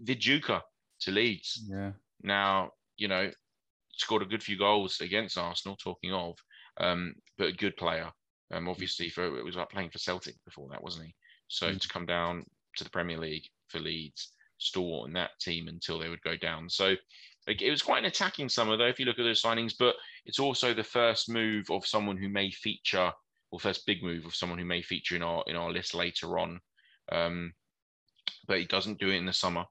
Viduka 0.03 0.61
to 1.01 1.11
Leeds. 1.11 1.63
Yeah. 1.69 1.91
Now, 2.23 2.71
you 2.95 3.07
know, 3.07 3.29
scored 3.97 4.21
a 4.21 4.25
good 4.25 4.43
few 4.43 4.57
goals 4.57 5.01
against 5.01 5.37
Arsenal, 5.37 5.77
talking 5.77 6.13
of, 6.13 6.35
um, 6.79 7.13
but 7.37 7.49
a 7.49 7.53
good 7.53 7.75
player. 7.77 8.09
Um, 8.51 8.69
obviously, 8.69 9.09
for 9.09 9.37
it 9.37 9.43
was 9.43 9.55
like 9.55 9.69
playing 9.69 9.89
for 9.89 9.97
Celtic 9.99 10.35
before 10.45 10.69
that, 10.69 10.81
wasn't 10.81 11.07
he? 11.07 11.15
So 11.47 11.67
Mm. 11.67 11.81
to 11.81 11.87
come 11.89 12.05
down 12.05 12.45
to 12.77 12.83
the 12.83 12.89
Premier 12.89 13.17
League 13.17 13.47
for 13.67 13.79
Leeds, 13.79 14.33
stalwart 14.57 15.07
in 15.07 15.13
that 15.13 15.31
team 15.39 15.67
until 15.67 15.99
they 15.99 16.09
would 16.09 16.21
go 16.21 16.35
down. 16.37 16.69
So 16.69 16.95
it 17.47 17.69
was 17.69 17.81
quite 17.81 17.99
an 17.99 18.05
attacking 18.05 18.49
summer, 18.49 18.75
though, 18.75 18.87
if 18.87 18.99
you 18.99 19.05
look 19.05 19.19
at 19.19 19.23
those 19.23 19.41
signings. 19.41 19.73
But 19.77 19.95
it's 20.25 20.39
also 20.39 20.73
the 20.73 20.83
first 20.83 21.29
move 21.29 21.69
of 21.69 21.85
someone 21.85 22.17
who 22.17 22.29
may 22.29 22.51
feature, 22.51 23.11
or 23.51 23.59
first 23.59 23.85
big 23.85 24.03
move 24.03 24.25
of 24.25 24.35
someone 24.35 24.59
who 24.59 24.65
may 24.65 24.81
feature 24.81 25.15
in 25.15 25.23
our 25.23 25.43
in 25.47 25.55
our 25.55 25.71
list 25.71 25.93
later 25.93 26.39
on. 26.39 26.59
Um, 27.11 27.53
but 28.47 28.59
he 28.59 28.65
doesn't 28.65 28.99
do 28.99 29.09
it 29.09 29.15
in 29.15 29.25
the 29.25 29.33
summer 29.33 29.65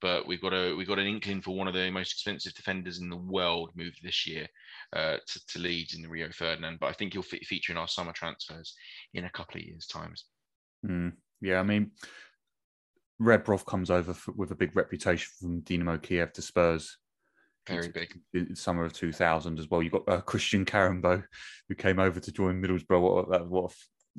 but 0.00 0.26
we've 0.26 0.40
got 0.40 0.52
a 0.52 0.74
we've 0.74 0.88
got 0.88 0.98
an 0.98 1.06
inkling 1.06 1.40
for 1.40 1.54
one 1.54 1.68
of 1.68 1.74
the 1.74 1.90
most 1.90 2.12
expensive 2.12 2.54
defenders 2.54 2.98
in 2.98 3.08
the 3.08 3.16
world 3.16 3.70
moved 3.74 4.00
this 4.02 4.26
year 4.26 4.46
uh, 4.94 5.16
to, 5.26 5.46
to 5.48 5.58
Leeds 5.58 5.94
in 5.94 6.02
the 6.02 6.08
Rio 6.08 6.30
Ferdinand. 6.30 6.78
But 6.80 6.88
I 6.88 6.92
think 6.92 7.12
he'll 7.12 7.22
fe- 7.22 7.40
feature 7.40 7.72
in 7.72 7.78
our 7.78 7.88
summer 7.88 8.12
transfers 8.12 8.74
in 9.14 9.24
a 9.24 9.30
couple 9.30 9.60
of 9.60 9.66
years' 9.66 9.86
times. 9.86 10.24
Mm. 10.86 11.12
Yeah, 11.40 11.60
I 11.60 11.62
mean, 11.62 11.92
Rebrov 13.20 13.66
comes 13.66 13.90
over 13.90 14.12
f 14.12 14.28
with 14.34 14.50
a 14.50 14.56
big 14.56 14.74
reputation 14.74 15.28
from 15.38 15.60
Dynamo 15.60 15.98
Kiev 15.98 16.32
to 16.34 16.42
Spurs. 16.42 16.96
Very 17.68 17.88
big. 17.88 18.18
in 18.32 18.56
summer 18.56 18.84
of 18.84 18.92
2000 18.94 19.58
as 19.58 19.68
well. 19.70 19.82
You've 19.82 19.92
got 19.92 20.08
uh, 20.08 20.20
Christian 20.22 20.64
Karembeu, 20.64 21.22
who 21.68 21.74
came 21.74 22.00
over 22.00 22.18
to 22.18 22.32
join 22.32 22.60
Middlesbrough. 22.60 23.00
What, 23.00 23.30
that, 23.30 23.48
what, 23.48 23.72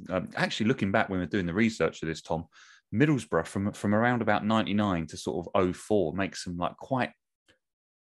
um, 0.10 0.30
actually, 0.36 0.68
looking 0.68 0.92
back 0.92 1.10
when 1.10 1.20
we 1.20 1.26
are 1.26 1.30
doing 1.30 1.48
the 1.48 1.54
research 1.54 2.00
for 2.00 2.06
this, 2.06 2.22
Tom, 2.22 2.46
Middlesbrough 2.94 3.48
from 3.48 3.72
from 3.74 3.96
around 3.96 4.22
about 4.22 4.46
99 4.46 5.08
to 5.08 5.18
sort 5.18 5.48
of 5.56 5.76
04 5.76 6.14
makes 6.14 6.44
some 6.44 6.58
like 6.58 6.76
quite 6.78 7.12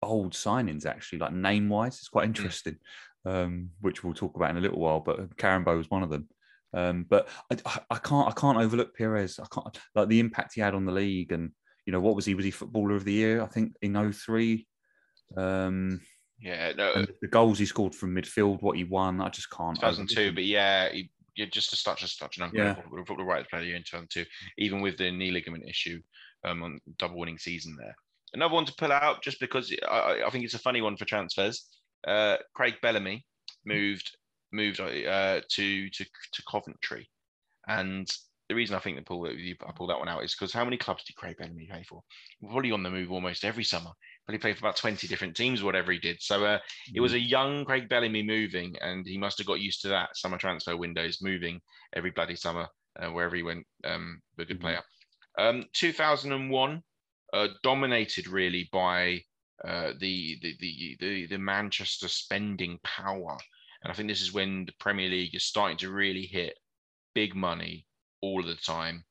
bold 0.02 0.34
signings, 0.34 0.86
actually, 0.86 1.20
like 1.20 1.34
name 1.34 1.70
wise. 1.70 1.96
It's 2.00 2.10
quite 2.10 2.26
interesting, 2.26 2.78
um, 3.26 3.70
which 3.82 4.04
we'll 4.04 4.14
talk 4.14 4.36
about 4.36 4.52
in 4.52 4.58
a 4.58 4.62
little 4.62 4.80
while. 4.80 5.00
But 5.00 5.36
Karembeu 5.38 5.78
was 5.78 5.90
one 5.90 6.04
of 6.04 6.10
them. 6.10 6.28
Um, 6.74 7.06
but 7.10 7.30
I, 7.52 7.80
I- 7.92 7.98
can't 8.00 8.28
I 8.28 8.32
can't 8.32 8.58
overlook 8.58 8.98
Pires. 8.98 9.40
I 9.40 9.46
can't 9.54 9.78
like 9.96 10.10
the 10.10 10.20
impact 10.20 10.54
he 10.56 10.62
had 10.62 10.74
on 10.76 10.86
the 10.86 10.92
league, 10.92 11.32
and 11.32 11.52
you 11.86 11.94
know 11.94 12.02
what 12.02 12.16
was 12.16 12.26
he 12.26 12.36
was 12.36 12.46
he 12.46 12.52
footballer 12.52 12.96
of 12.96 13.06
the 13.06 13.14
year? 13.14 13.42
I 13.42 13.48
think 13.48 13.76
in 13.82 14.12
03. 14.12 14.68
Um, 15.38 16.02
Yeah, 16.40 16.74
no, 16.76 17.06
the 17.22 17.28
goals 17.28 17.58
he 17.60 17.66
scored 17.66 17.96
from 17.96 18.14
midfield, 18.16 18.62
what 18.62 18.76
he 18.76 18.84
won, 18.84 19.22
I 19.22 19.30
just 19.30 19.50
can't. 19.50 19.76
2002. 19.80 20.34
But 20.34 20.44
yeah, 20.44 20.90
he, 20.92 21.10
yeah, 21.36 21.46
just 21.52 21.70
to 21.72 21.76
start, 21.76 22.00
just 22.00 22.18
such 22.18 22.38
an 22.38 22.50
Yeah. 22.54 22.70
unbelievable 22.72 23.06
football 23.06 23.26
right 23.26 23.48
player 23.50 23.62
of 23.62 23.66
the 23.66 23.68
year 23.70 23.78
in 23.78 23.84
2002, 23.84 24.26
even 24.58 24.82
with 24.82 24.98
the 24.98 25.12
knee 25.12 25.32
ligament 25.32 25.68
issue, 25.68 26.02
um, 26.44 26.64
on 26.64 26.80
double 26.98 27.18
winning 27.18 27.38
season 27.40 27.76
there. 27.78 27.96
Another 28.34 28.54
one 28.54 28.66
to 28.66 28.74
pull 28.78 28.92
out, 28.92 29.24
just 29.24 29.40
because 29.40 29.74
I, 29.88 30.24
I- 30.26 30.30
think 30.30 30.44
it's 30.46 30.54
a 30.56 30.60
funny 30.60 30.82
one 30.82 30.98
for 30.98 31.06
transfers. 31.06 31.70
Uh, 32.08 32.38
Craig 32.56 32.76
Bellamy 32.82 33.26
moved 33.66 34.18
moved 34.52 34.80
uh, 34.80 35.42
to 35.50 35.90
to 35.90 36.06
to 36.34 36.44
Coventry, 36.50 37.10
and 37.68 38.08
the 38.50 38.56
reason 38.56 38.76
I 38.76 38.80
think 38.80 38.98
the 38.98 39.04
pull 39.04 39.22
that 39.24 39.36
you 39.38 39.56
I 39.66 39.72
pulled 39.72 39.90
that 39.90 40.00
one 40.00 40.10
out 40.10 40.24
is 40.24 40.36
because 40.36 40.52
how 40.54 40.66
many 40.66 40.78
clubs 40.78 41.04
did 41.06 41.16
Craig 41.16 41.38
Bellamy 41.38 41.68
play 41.68 41.84
for? 41.84 42.04
Probably 42.42 42.72
on 42.72 42.84
the 42.84 42.92
move 42.92 43.12
almost 43.12 43.46
every 43.46 43.64
summer. 43.64 43.92
But 44.26 44.34
he 44.34 44.40
played 44.40 44.58
for 44.58 44.66
about 44.66 44.78
20 44.78 45.08
different 45.08 45.36
teams, 45.36 45.64
whatever 45.64 45.92
he 45.92 46.00
did. 46.00 46.22
So 46.22 46.46
uh, 46.46 46.60
it 46.94 47.02
was 47.02 47.14
a 47.14 47.20
young 47.20 47.66
Craig 47.66 47.90
Bellamy 47.90 48.24
moving, 48.24 48.76
and 48.80 49.06
he 49.06 49.18
must 49.18 49.38
have 49.38 49.48
got 49.48 49.60
used 49.60 49.82
to 49.82 49.90
that 49.90 50.16
summer 50.16 50.38
transfer 50.38 50.78
windows 50.78 51.22
moving 51.22 51.60
every 51.94 52.12
bloody 52.12 52.36
summer 52.36 52.68
uh, 53.00 53.10
wherever 53.10 53.36
he 53.36 53.44
went. 53.44 53.66
Um, 53.84 54.22
a 54.40 54.46
good 54.46 54.60
Mhm. 54.60 54.62
player. 54.62 54.82
Um, 55.38 55.66
2001, 55.74 56.84
uh, 57.34 57.48
dominated 57.64 58.28
really 58.28 58.70
by 58.72 59.24
uh, 59.64 59.94
the, 60.00 60.38
the 60.42 60.56
the 60.60 60.98
the 61.00 61.26
the 61.28 61.38
Manchester 61.38 62.08
spending 62.08 62.80
power, 62.84 63.38
and 63.84 63.92
I 63.92 63.96
think 63.96 64.10
this 64.10 64.22
is 64.22 64.34
when 64.34 64.66
the 64.66 64.74
Premier 64.80 65.10
League 65.10 65.36
is 65.36 65.46
starting 65.46 65.78
to 65.78 65.92
really 65.92 66.26
hit 66.26 66.58
big 67.14 67.36
money 67.36 67.88
all 68.22 68.40
of 68.42 68.48
the 68.48 68.56
time. 68.56 69.04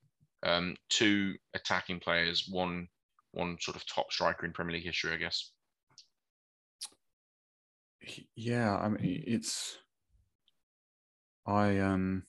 Um, 0.45 0.77
two 0.89 1.37
attacking 1.55 2.01
players, 2.01 2.49
one 2.51 2.89
one 3.33 3.57
sort 3.61 3.77
of 3.77 3.87
top 3.87 4.13
striker 4.13 4.47
in 4.47 4.53
Premier 4.53 4.77
League 4.77 4.85
history, 4.85 5.13
I 5.13 5.17
guess. 5.17 5.53
Yeah, 8.35 8.77
I 8.77 8.89
mean 8.89 9.25
it's. 9.27 9.79
I 11.47 11.79
um. 11.79 12.25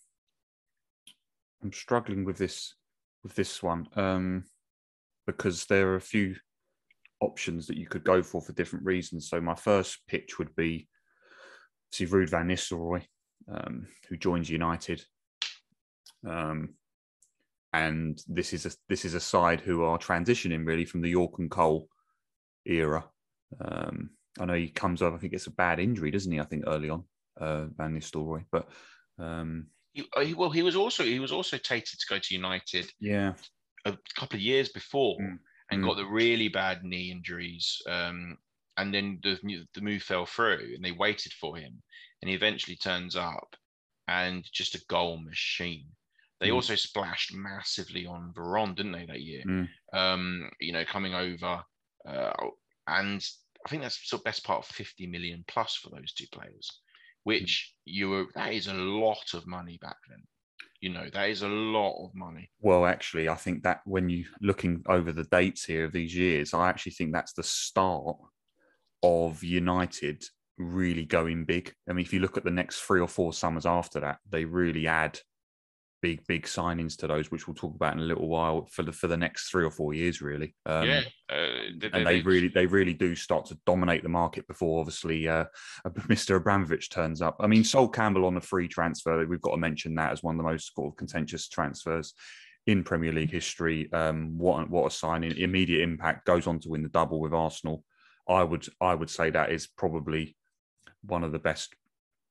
I'm 1.64 1.74
struggling 1.74 2.26
with 2.26 2.38
this 2.38 2.76
with 3.24 3.36
this 3.36 3.64
one 3.64 3.88
um, 3.96 4.44
because 5.26 5.66
there 5.66 5.90
are 5.90 5.96
a 5.96 6.02
few 6.02 6.36
options 7.22 7.68
that 7.68 7.78
you 7.78 7.88
could 7.88 8.04
go 8.04 8.22
for 8.22 8.42
for 8.42 8.52
different 8.54 8.86
reasons. 8.86 9.30
So 9.30 9.40
my 9.40 9.56
first 9.56 10.00
pitch 10.08 10.38
would 10.38 10.54
be 10.56 10.88
see 11.92 12.06
Ruud 12.06 12.30
van 12.30 12.50
Nistelrooy, 12.50 13.04
um, 13.52 13.88
who 14.10 14.18
joins 14.18 14.50
United, 14.50 15.04
um, 16.28 16.76
and 17.74 18.22
this 18.28 18.54
is 18.54 18.66
a 18.66 18.72
this 18.88 19.04
is 19.06 19.14
a 19.14 19.20
side 19.20 19.62
who 19.62 19.84
are 19.84 19.98
transitioning 19.98 20.66
really 20.66 20.86
from 20.86 21.02
the 21.02 21.10
Yorke 21.10 21.40
and 21.40 21.52
Cole 21.52 21.90
era. 22.66 23.10
Um, 23.60 24.12
I 24.40 24.46
know 24.46 24.54
he 24.54 24.70
comes 24.70 25.02
over. 25.02 25.16
I 25.16 25.20
think 25.20 25.34
it's 25.34 25.48
a 25.48 25.52
bad 25.52 25.80
injury, 25.80 26.12
doesn't 26.12 26.32
he? 26.32 26.40
I 26.40 26.46
think 26.46 26.64
early 26.68 26.90
on, 26.90 27.04
uh, 27.40 27.66
Van 27.66 27.96
Nistelrooy, 27.96 28.46
but 28.52 28.70
um, 29.20 29.68
He, 29.94 30.08
uh, 30.16 30.22
he, 30.22 30.34
well, 30.34 30.50
he 30.50 30.64
was 30.64 30.76
also 30.76 31.04
he 31.04 31.20
was 31.20 31.32
also 31.32 31.58
tated 31.58 32.00
to 32.00 32.06
go 32.10 32.20
to 32.20 32.34
United 32.36 32.92
yeah, 33.00 33.34
a 33.86 33.98
couple 34.16 34.38
of 34.38 34.42
years 34.42 34.70
before 34.70 35.20
Mm. 35.20 35.40
and 35.72 35.82
Mm. 35.82 35.88
got 35.88 35.98
the 35.98 36.06
really 36.06 36.48
bad 36.50 36.84
knee 36.84 37.12
injuries. 37.12 37.82
Um, 37.88 38.38
and 38.78 38.94
then 38.94 39.20
the 39.22 39.40
the 39.74 39.82
move 39.82 40.02
fell 40.04 40.26
through, 40.26 40.74
and 40.76 40.84
they 40.84 40.92
waited 40.92 41.34
for 41.34 41.58
him, 41.58 41.82
and 42.22 42.30
he 42.30 42.36
eventually 42.36 42.76
turns 42.76 43.16
up, 43.16 43.56
and 44.08 44.44
just 44.52 44.76
a 44.76 44.86
goal 44.88 45.18
machine. 45.18 45.90
They 46.44 46.50
Mm. 46.50 46.56
also 46.56 46.76
splashed 46.76 47.34
massively 47.34 48.06
on 48.06 48.34
Veron, 48.34 48.76
didn't 48.76 48.92
they, 48.92 49.06
that 49.06 49.22
year? 49.22 49.44
Mm. 49.46 49.70
Um, 49.94 50.52
you 50.60 50.74
know, 50.74 50.84
coming 50.84 51.14
over, 51.14 51.64
uh, 52.06 52.34
and 52.88 53.26
I 53.66 53.70
think 53.70 53.82
that's 53.82 54.10
the 54.10 54.18
best 54.18 54.44
part 54.44 54.60
of 54.60 54.76
50 54.76 55.08
million 55.08 55.46
plus 55.48 55.78
for 55.78 55.90
those 55.90 56.12
two 56.14 56.28
players, 56.34 56.82
which 57.24 57.74
you 57.86 58.10
were 58.10 58.26
that 58.36 58.52
is 58.52 58.68
a 58.68 58.74
lot 58.74 59.34
of 59.34 59.48
money 59.48 59.78
back 59.82 59.96
then. 60.10 60.22
You 60.82 60.90
know, 60.90 61.10
that 61.14 61.30
is 61.30 61.44
a 61.44 61.48
lot 61.48 62.06
of 62.06 62.14
money. 62.14 62.52
Well, 62.60 62.86
actually, 62.86 63.30
I 63.30 63.36
think 63.36 63.64
that 63.64 63.80
when 63.86 64.10
you 64.10 64.26
looking 64.42 64.84
over 64.88 65.14
the 65.14 65.24
dates 65.24 65.64
here 65.64 65.86
of 65.86 65.94
these 65.94 66.14
years, 66.14 66.54
I 66.54 66.68
actually 66.68 66.92
think 66.92 67.14
that's 67.14 67.32
the 67.32 67.44
start 67.44 68.18
of 69.02 69.44
United 69.44 70.26
really 70.58 71.06
going 71.06 71.46
big. 71.46 71.74
I 71.90 71.94
mean, 71.94 72.06
if 72.06 72.12
you 72.12 72.20
look 72.20 72.36
at 72.36 72.44
the 72.44 72.52
next 72.52 72.82
three 72.82 73.00
or 73.00 73.08
four 73.08 73.32
summers 73.32 73.66
after 73.66 74.02
that, 74.02 74.20
they 74.30 74.44
really 74.44 74.88
add 74.88 75.18
big, 76.04 76.28
big 76.28 76.44
signings 76.44 76.98
to 76.98 77.08
those, 77.08 77.32
which 77.32 77.48
we'll 77.48 77.56
talk 77.56 77.74
about 77.74 77.94
in 77.94 78.00
a 78.00 78.06
little 78.06 78.28
while 78.28 78.68
for 78.70 78.84
the 78.84 78.92
for 78.92 79.08
the 79.08 79.18
next 79.18 79.50
three 79.50 79.64
or 79.64 79.72
four 79.72 79.94
years, 79.94 80.22
really. 80.22 80.54
Um, 80.66 80.86
yeah, 80.86 81.02
uh, 81.30 81.72
they, 81.80 81.90
and 81.94 82.06
they 82.06 82.22
really 82.22 82.50
they 82.50 82.68
really 82.68 82.94
do 82.94 83.16
start 83.16 83.46
to 83.46 83.58
dominate 83.66 84.04
the 84.04 84.10
market 84.10 84.46
before 84.46 84.82
obviously 84.82 85.28
uh, 85.28 85.46
Mr. 85.88 86.36
Abramovich 86.36 86.90
turns 86.90 87.22
up. 87.22 87.38
I 87.40 87.48
mean, 87.48 87.64
Sol 87.64 87.88
Campbell 87.88 88.26
on 88.26 88.36
the 88.36 88.42
free 88.42 88.68
transfer, 88.68 89.26
we've 89.26 89.42
got 89.42 89.52
to 89.52 89.58
mention 89.58 89.96
that 89.96 90.12
as 90.12 90.22
one 90.22 90.36
of 90.36 90.44
the 90.44 90.52
most 90.52 90.76
sort 90.76 90.92
of 90.92 90.98
contentious 90.98 91.48
transfers 91.48 92.14
in 92.68 92.84
Premier 92.84 93.14
League 93.14 93.32
history. 93.32 93.92
Um, 93.94 94.38
what 94.38 94.70
what 94.70 94.88
a 94.88 94.92
signing! 94.92 95.38
Immediate 95.38 95.82
impact 95.82 96.26
goes 96.26 96.48
on 96.48 96.60
to 96.60 96.70
win 96.70 96.84
the 96.84 96.90
double 96.90 97.22
with 97.22 97.34
Arsenal. 97.34 97.84
I 98.28 98.44
would 98.44 98.68
I 98.82 98.94
would 98.94 99.10
say 99.10 99.30
that 99.30 99.52
is 99.54 99.68
probably 99.68 100.36
one 101.06 101.24
of 101.24 101.32
the 101.32 101.40
best 101.40 101.74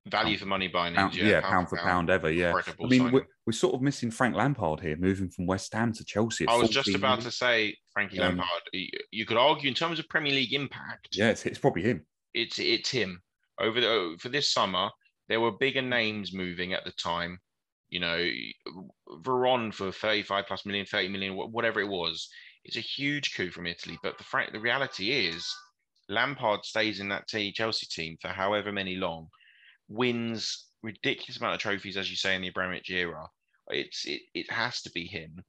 value 0.06 0.36
for 0.36 0.46
money 0.46 0.68
buying 0.68 0.94
pound, 0.94 1.14
yeah, 1.14 1.40
pound, 1.40 1.68
for 1.68 1.78
pound, 1.78 2.10
ever. 2.10 2.30
Yeah, 2.30 2.52
I 2.82 2.86
mean, 2.86 3.12
we're, 3.12 3.26
we're 3.46 3.52
sort 3.52 3.74
of 3.74 3.82
missing 3.82 4.10
Frank 4.10 4.34
Lampard 4.34 4.80
here, 4.80 4.96
moving 4.96 5.28
from 5.28 5.46
West 5.46 5.72
Ham 5.74 5.92
to 5.92 6.04
Chelsea. 6.04 6.46
I 6.48 6.56
was 6.56 6.70
just 6.70 6.94
about 6.94 7.18
years. 7.18 7.24
to 7.24 7.30
say 7.30 7.76
Frankie 7.92 8.18
Um, 8.18 8.36
Lampard. 8.38 8.62
You, 8.72 8.88
you 9.10 9.26
could 9.26 9.36
argue 9.36 9.68
in 9.68 9.74
terms 9.74 9.98
of 9.98 10.08
Premier 10.08 10.32
League 10.32 10.52
impact, 10.54 11.08
Yeah, 11.12 11.30
it's, 11.30 11.46
it's 11.46 11.58
probably 11.58 11.82
him. 11.82 12.04
it's 12.34 12.58
it's 12.58 12.90
him. 12.90 13.20
Over 13.60 13.80
the 13.80 13.88
oh, 13.88 14.16
for 14.18 14.28
this 14.28 14.52
summer, 14.52 14.90
there 15.28 15.40
were 15.40 15.52
bigger 15.52 15.82
names 15.82 16.32
moving 16.32 16.72
at 16.72 16.84
the 16.84 16.92
time. 16.92 17.38
You 17.90 18.00
know, 18.00 18.26
Veron 19.22 19.72
for 19.72 19.92
35 19.92 20.46
plus 20.46 20.66
million, 20.66 20.86
30 20.86 21.08
million, 21.08 21.34
whatever 21.36 21.80
it 21.80 21.88
was. 21.88 22.28
It's 22.64 22.76
a 22.76 22.80
huge 22.80 23.34
coup 23.36 23.50
from 23.50 23.66
Italy. 23.66 23.98
But 24.02 24.16
the 24.18 24.24
the 24.52 24.60
reality 24.60 25.10
is, 25.10 25.46
Lampard 26.08 26.64
stays 26.64 27.00
in 27.00 27.08
that 27.10 27.28
t- 27.28 27.52
Chelsea 27.52 27.86
team 27.86 28.16
for 28.20 28.28
however 28.28 28.72
many 28.72 28.96
long, 28.96 29.28
wins 29.92 30.66
ridiculous 30.82 31.38
amount 31.38 31.54
of 31.54 31.60
trophies, 31.60 31.96
as 31.96 32.10
you 32.10 32.16
say, 32.16 32.34
in 32.34 32.42
the 32.42 32.48
Abramovich 32.48 32.90
era. 32.90 33.26
It's 33.68 34.04
it, 34.06 34.22
it 34.34 34.50
has 34.50 34.82
to 34.82 34.90
be 34.90 35.06
him. 35.06 35.42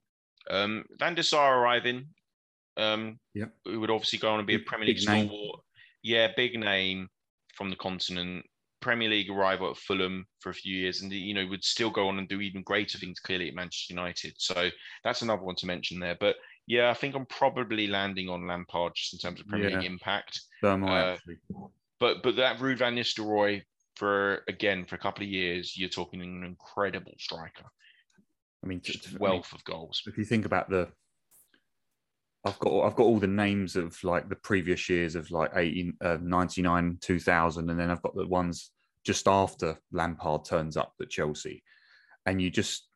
Um, 0.50 0.84
Van 1.00 1.16
der 1.16 1.24
Sar 1.24 1.60
arriving, 1.60 2.06
um, 2.78 3.20
Yep. 3.34 3.52
who 3.66 3.80
would 3.80 3.90
obviously 3.90 4.20
go 4.20 4.30
on 4.32 4.40
and 4.40 4.48
be 4.48 4.56
a 4.56 4.60
Premier 4.60 4.88
League 4.88 5.00
stalwart. 5.00 5.62
Yeah, 6.04 6.28
big 6.36 6.60
name 6.60 7.08
from 7.56 7.70
the 7.70 7.76
continent. 7.76 8.46
Premier 8.82 9.10
League 9.10 9.30
arrival 9.30 9.70
at 9.72 9.78
Fulham 9.78 10.26
for 10.42 10.50
a 10.50 10.54
few 10.54 10.76
years, 10.76 11.02
and 11.02 11.12
you 11.12 11.34
know 11.34 11.48
would 11.48 11.64
still 11.64 11.90
go 11.90 12.10
on 12.10 12.20
and 12.20 12.28
do 12.28 12.42
even 12.42 12.62
greater 12.64 12.98
things. 12.98 13.20
Clearly 13.20 13.48
at 13.48 13.56
Manchester 13.56 13.94
United, 13.94 14.34
so 14.38 14.70
that's 15.06 15.22
another 15.22 15.42
one 15.44 15.56
to 15.56 15.66
mention 15.66 16.00
there. 16.00 16.18
But 16.20 16.36
yeah, 16.68 16.90
I 16.90 16.94
think 16.94 17.16
I'm 17.16 17.26
probably 17.28 17.88
landing 17.88 18.28
on 18.30 18.46
Lampard 18.48 18.94
just 18.96 19.14
in 19.14 19.20
terms 19.20 19.40
of 19.40 19.48
Premier 19.48 19.70
Yeah. 19.70 19.78
League 19.80 19.90
impact. 19.90 20.42
So 20.62 20.74
am 20.74 20.84
I, 20.84 21.00
Uh. 21.14 21.18
But 22.00 22.22
but 22.24 22.36
that 22.36 22.58
Ruud 22.58 22.78
van 22.80 22.96
Nistelrooy 22.98 23.62
for 23.96 24.42
again 24.48 24.86
for 24.86 24.96
a 24.96 25.00
couple 25.00 25.24
of 25.24 25.30
years, 25.30 25.78
you're 25.78 25.90
talking 25.90 26.22
an 26.22 26.44
incredible 26.44 27.14
striker, 27.18 27.66
I 28.64 28.68
mean, 28.68 28.82
just 28.82 29.04
t- 29.04 29.10
I 29.10 29.12
mean, 29.14 29.20
wealth 29.20 29.54
of 29.54 29.64
goals. 29.64 30.02
if 30.06 30.18
you 30.18 30.26
think 30.26 30.46
about 30.46 30.70
the 30.70 30.90
I've 32.46 32.60
got 32.60 32.86
I've 32.86 32.96
got 32.96 33.04
all 33.04 33.20
the 33.20 33.28
names 33.28 33.76
of 33.76 34.02
like 34.04 34.30
the 34.30 34.36
previous 34.36 34.90
years 34.90 35.16
of 35.16 35.32
like 35.32 35.52
18 35.56 35.94
uh, 36.02 36.18
99 36.22 36.98
2000 37.02 37.70
and 37.70 37.80
then 37.80 37.90
I've 37.90 38.02
got 38.02 38.16
the 38.16 38.28
ones 38.28 38.72
just 39.06 39.28
after 39.28 39.78
Lampard 39.92 40.46
turns 40.46 40.78
up 40.78 40.94
at 41.02 41.10
Chelsea. 41.10 41.64
And 42.26 42.42
you 42.42 42.50
just 42.50 42.88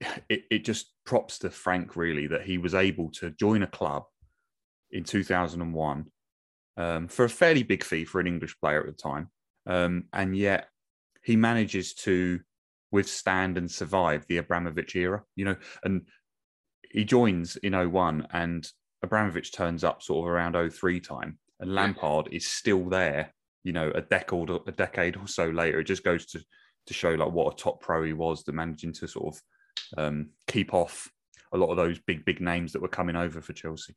it, 0.28 0.42
it 0.50 0.64
just 0.64 0.92
props 1.04 1.38
to 1.40 1.50
Frank 1.50 1.96
really 1.96 2.26
that 2.28 2.42
he 2.42 2.58
was 2.58 2.74
able 2.74 3.10
to 3.12 3.30
join 3.30 3.62
a 3.62 3.68
club 3.68 4.04
in 4.90 5.02
2001 5.02 6.06
um, 6.76 7.08
for 7.08 7.24
a 7.24 7.28
fairly 7.28 7.64
big 7.64 7.82
fee 7.82 8.04
for 8.04 8.20
an 8.20 8.26
English 8.26 8.56
player 8.60 8.80
at 8.80 8.86
the 8.86 8.92
time 8.92 9.30
um, 9.66 10.04
and 10.12 10.36
yet 10.36 10.68
he 11.22 11.36
manages 11.36 11.94
to 11.94 12.40
withstand 12.92 13.58
and 13.58 13.70
survive 13.70 14.24
the 14.28 14.38
Abramovich 14.38 14.94
era 14.94 15.22
you 15.34 15.44
know 15.44 15.56
and 15.84 16.02
he 16.90 17.04
joins 17.04 17.56
in 17.56 17.72
01 17.72 18.26
and 18.32 18.70
Abramovich 19.02 19.52
turns 19.52 19.84
up 19.84 20.02
sort 20.02 20.26
of 20.26 20.32
around 20.32 20.70
03 20.70 21.00
time 21.00 21.38
and 21.60 21.74
Lampard 21.74 22.28
is 22.32 22.46
still 22.46 22.88
there, 22.88 23.32
you 23.64 23.72
know, 23.72 23.90
a 23.94 24.02
decade 24.02 24.50
or 24.50 24.60
a 24.66 24.72
decade 24.72 25.16
or 25.16 25.26
so 25.26 25.48
later. 25.48 25.80
It 25.80 25.84
just 25.84 26.04
goes 26.04 26.26
to 26.26 26.40
to 26.86 26.94
show 26.94 27.10
like 27.10 27.32
what 27.32 27.52
a 27.52 27.56
top 27.56 27.80
pro 27.80 28.04
he 28.04 28.12
was, 28.12 28.44
the 28.44 28.52
managing 28.52 28.92
to 28.92 29.08
sort 29.08 29.34
of 29.34 29.42
um, 29.98 30.30
keep 30.46 30.72
off 30.72 31.10
a 31.52 31.56
lot 31.56 31.70
of 31.70 31.76
those 31.76 31.98
big 32.06 32.24
big 32.24 32.40
names 32.40 32.72
that 32.72 32.82
were 32.82 32.88
coming 32.88 33.16
over 33.16 33.40
for 33.40 33.52
Chelsea. 33.52 33.94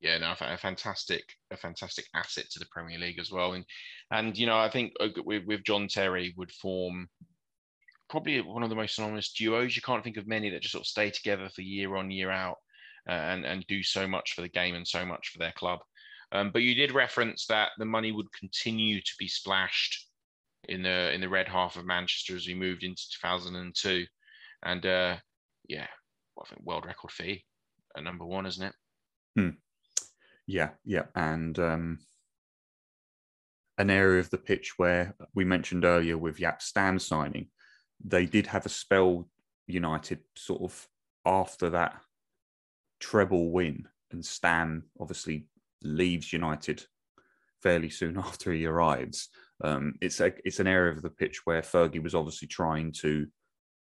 Yeah, 0.00 0.18
no, 0.18 0.34
a 0.40 0.58
fantastic, 0.58 1.24
a 1.50 1.56
fantastic 1.56 2.04
asset 2.14 2.44
to 2.50 2.58
the 2.58 2.66
Premier 2.70 2.98
League 2.98 3.18
as 3.18 3.30
well. 3.30 3.54
And 3.54 3.64
and 4.10 4.36
you 4.36 4.46
know, 4.46 4.58
I 4.58 4.70
think 4.70 4.92
uh, 5.00 5.08
with 5.24 5.44
with 5.46 5.64
John 5.64 5.88
Terry 5.88 6.34
would 6.36 6.52
form 6.52 7.08
probably 8.08 8.40
one 8.40 8.62
of 8.62 8.68
the 8.68 8.76
most 8.76 8.94
synonymous 8.94 9.32
duos. 9.32 9.74
You 9.74 9.82
can't 9.82 10.04
think 10.04 10.16
of 10.16 10.26
many 10.26 10.50
that 10.50 10.62
just 10.62 10.72
sort 10.72 10.82
of 10.82 10.86
stay 10.86 11.10
together 11.10 11.48
for 11.48 11.62
year 11.62 11.96
on 11.96 12.10
year 12.10 12.30
out 12.30 12.58
uh, 13.08 13.12
and 13.12 13.44
and 13.46 13.66
do 13.68 13.82
so 13.82 14.06
much 14.06 14.34
for 14.34 14.42
the 14.42 14.48
game 14.48 14.74
and 14.74 14.86
so 14.86 15.04
much 15.04 15.28
for 15.28 15.38
their 15.38 15.52
club. 15.52 15.80
Um, 16.32 16.50
but 16.52 16.62
you 16.62 16.74
did 16.74 16.92
reference 16.92 17.46
that 17.46 17.70
the 17.78 17.84
money 17.84 18.12
would 18.12 18.30
continue 18.32 19.00
to 19.00 19.12
be 19.18 19.28
splashed 19.28 20.08
in 20.68 20.82
the 20.82 21.12
in 21.12 21.20
the 21.20 21.28
red 21.28 21.48
half 21.48 21.76
of 21.76 21.86
Manchester 21.86 22.36
as 22.36 22.46
we 22.46 22.54
moved 22.54 22.82
into 22.82 23.02
2002, 23.22 24.04
and 24.64 24.86
uh, 24.86 25.16
yeah, 25.68 25.86
well, 26.34 26.44
I 26.46 26.48
think 26.48 26.66
world 26.66 26.84
record 26.84 27.12
fee 27.12 27.44
at 27.96 28.02
number 28.02 28.26
one, 28.26 28.46
isn't 28.46 28.66
it? 28.66 28.74
Yeah, 30.46 30.70
yeah, 30.84 31.04
and 31.14 31.58
um, 31.58 31.98
an 33.78 33.90
area 33.90 34.20
of 34.20 34.30
the 34.30 34.38
pitch 34.38 34.74
where 34.76 35.14
we 35.34 35.44
mentioned 35.44 35.84
earlier 35.84 36.16
with 36.16 36.38
Jaap 36.38 36.62
Stam 36.62 36.98
signing, 36.98 37.48
they 38.04 38.26
did 38.26 38.46
have 38.46 38.66
a 38.66 38.70
spell 38.70 39.28
United 39.66 40.20
sort 40.36 40.62
of 40.62 40.88
after 41.24 41.70
that 41.70 42.00
treble 43.00 43.50
win, 43.50 43.88
and 44.12 44.24
Stam 44.24 44.84
obviously 45.00 45.48
leaves 45.82 46.32
United 46.32 46.84
fairly 47.62 47.90
soon 47.90 48.16
after 48.18 48.52
he 48.52 48.66
arrives. 48.66 49.28
Um, 49.62 49.94
it's 50.00 50.20
a, 50.20 50.32
it's 50.44 50.60
an 50.60 50.66
area 50.66 50.92
of 50.92 51.02
the 51.02 51.10
pitch 51.10 51.40
where 51.44 51.62
Fergie 51.62 52.02
was 52.02 52.14
obviously 52.14 52.48
trying 52.48 52.92
to. 53.00 53.26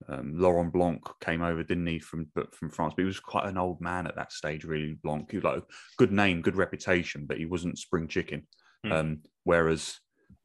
Um, 0.09 0.33
Laurent 0.37 0.71
Blanc 0.71 1.01
came 1.21 1.41
over, 1.41 1.63
didn't 1.63 1.87
he, 1.87 1.99
from 1.99 2.27
from 2.51 2.69
France? 2.69 2.93
But 2.95 3.03
he 3.03 3.07
was 3.07 3.19
quite 3.19 3.45
an 3.45 3.57
old 3.57 3.81
man 3.81 4.07
at 4.07 4.15
that 4.15 4.31
stage, 4.31 4.63
really. 4.65 4.97
Blanc, 5.03 5.29
he 5.29 5.37
was 5.37 5.43
like 5.43 5.63
good 5.97 6.11
name, 6.11 6.41
good 6.41 6.55
reputation, 6.55 7.25
but 7.25 7.37
he 7.37 7.45
wasn't 7.45 7.77
spring 7.77 8.07
chicken. 8.07 8.47
Hmm. 8.83 8.91
Um, 8.91 9.21
whereas 9.43 9.99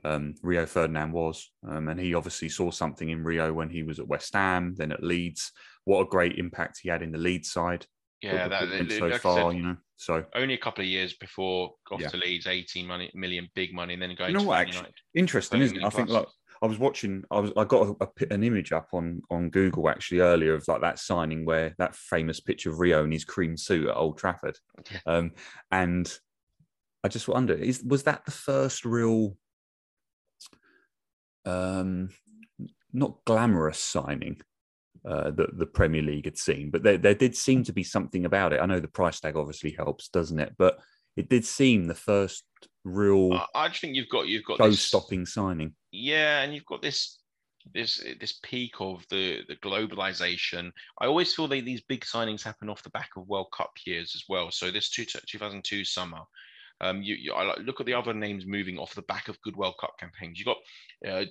um, 0.05 0.35
Rio 0.43 0.67
Ferdinand 0.67 1.13
was, 1.13 1.51
um, 1.69 1.89
and 1.89 1.99
he 1.99 2.15
obviously 2.15 2.49
saw 2.49 2.71
something 2.71 3.09
in 3.11 3.25
Rio 3.25 3.53
when 3.53 3.71
he 3.71 3.83
was 3.83 3.99
at 3.99 4.07
West 4.09 4.35
Ham, 4.35 4.75
then 4.77 4.93
at 4.93 5.03
Leeds. 5.03 5.53
What 5.85 6.03
a 6.03 6.07
great 6.09 6.39
impact 6.39 6.81
he 6.83 6.89
had 6.89 7.03
in 7.03 7.13
the 7.13 7.19
Leeds 7.19 7.51
side. 7.51 7.87
Yeah, 8.21 8.49
that, 8.49 8.69
like 8.69 8.91
so 8.93 9.07
I 9.07 9.19
far, 9.19 9.51
said, 9.51 9.57
you 9.57 9.63
know. 9.63 9.77
So 9.97 10.25
only 10.35 10.55
a 10.55 10.59
couple 10.59 10.83
of 10.83 10.89
years 10.89 11.15
before 11.15 11.75
off 11.91 12.01
Yeah. 12.01 12.09
to 12.09 12.17
Leeds, 12.17 12.47
18 12.47 12.87
money, 12.87 13.11
million, 13.15 13.49
big 13.55 13.73
money, 13.73 13.95
and 13.95 14.03
then 14.03 14.15
going 14.17 14.31
You 14.31 14.35
know 14.39 14.43
to 14.43 14.47
what, 14.49 14.59
actually? 14.61 14.77
United. 14.79 14.95
interesting, 15.15 15.61
isn't 15.63 15.77
it? 15.77 15.85
I 15.85 15.91
think 15.91 16.09
like 16.09 16.27
I 16.63 16.67
was 16.67 16.79
watching, 16.79 17.25
I 17.31 17.41
was 17.41 17.53
I 17.57 17.65
got 17.65 17.89
a, 17.89 18.05
a 18.05 18.35
an 18.35 18.43
image 18.43 18.73
up 18.73 18.89
on 18.93 19.23
on 19.31 19.51
Google 19.51 19.89
actually 19.89 20.21
earlier 20.21 20.55
of 20.55 20.67
like 20.69 20.81
that 20.81 20.99
signing 20.99 21.45
where 21.45 21.75
that 21.79 21.95
famous 21.95 22.41
picture 22.41 22.71
of 22.71 22.81
Rio 22.81 23.05
in 23.05 23.13
his 23.13 23.25
cream 23.25 23.57
suit 23.57 23.89
at 23.89 23.97
Old 23.97 24.19
Trafford, 24.19 24.59
um, 25.07 25.33
and 25.71 26.13
I 27.05 27.09
just 27.09 27.29
wonder 27.29 27.55
is 27.55 27.83
was 27.83 28.05
that 28.05 28.25
the 28.25 28.31
first 28.31 28.85
real, 28.85 29.37
um, 31.45 32.11
not 32.93 33.25
glamorous 33.25 33.81
signing. 33.81 34.41
Uh, 35.05 35.31
that 35.31 35.57
the 35.57 35.65
Premier 35.65 36.03
League 36.03 36.25
had 36.25 36.37
seen, 36.37 36.71
but 36.71 36.83
there, 36.83 36.99
there 36.99 37.15
did 37.15 37.35
seem 37.35 37.63
to 37.63 37.73
be 37.73 37.85
something 37.85 38.27
about 38.27 38.53
it. 38.53 38.61
I 38.61 38.67
know 38.67 38.81
the 38.81 38.89
price 38.89 39.21
tag 39.21 39.37
obviously 39.37 39.71
helps, 39.71 40.09
doesn't 40.09 40.41
it? 40.41 40.55
But 40.59 40.81
it 41.17 41.29
did 41.29 41.45
seem 41.45 41.85
the 41.85 41.95
first 41.95 42.45
real 42.89 43.33
I, 43.33 43.47
I 43.55 43.69
just 43.69 43.81
think 43.81 43.95
you've 43.95 44.09
got 44.09 44.27
you've 44.29 44.45
got 44.45 44.59
this, 44.59 44.81
show-stopping 44.81 45.27
signing. 45.27 45.75
yeah, 45.93 46.43
and 46.43 46.55
you've 46.55 46.67
got 46.67 46.83
this 46.83 47.19
this 47.75 48.03
this 48.21 48.39
peak 48.43 48.73
of 48.81 49.05
the 49.11 49.43
the 49.49 49.57
globalization. 49.57 50.71
I 51.01 51.07
always 51.07 51.35
feel 51.35 51.49
that 51.49 51.65
these 51.65 51.83
big 51.83 52.05
signings 52.05 52.43
happen 52.43 52.69
off 52.69 52.83
the 52.83 52.91
back 52.91 53.11
of 53.17 53.29
World 53.29 53.49
Cup 53.57 53.71
years 53.87 54.13
as 54.15 54.25
well. 54.29 54.51
So 54.51 54.71
this 54.71 54.91
two, 54.91 55.05
2002 55.05 55.85
summer. 55.85 56.21
Um, 56.81 57.03
you, 57.03 57.17
you 57.17 57.33
I 57.33 57.57
look 57.59 57.81
at 57.81 57.87
the 57.87 57.95
other 57.95 58.15
names 58.15 58.47
moving 58.47 58.79
off 58.79 58.95
the 58.95 59.03
back 59.03 59.27
of 59.27 59.41
good 59.43 59.57
World 59.57 59.75
Cup 59.81 59.95
campaigns. 59.99 60.39
You 60.39 60.45
got 60.45 60.59
uh, 61.07 61.25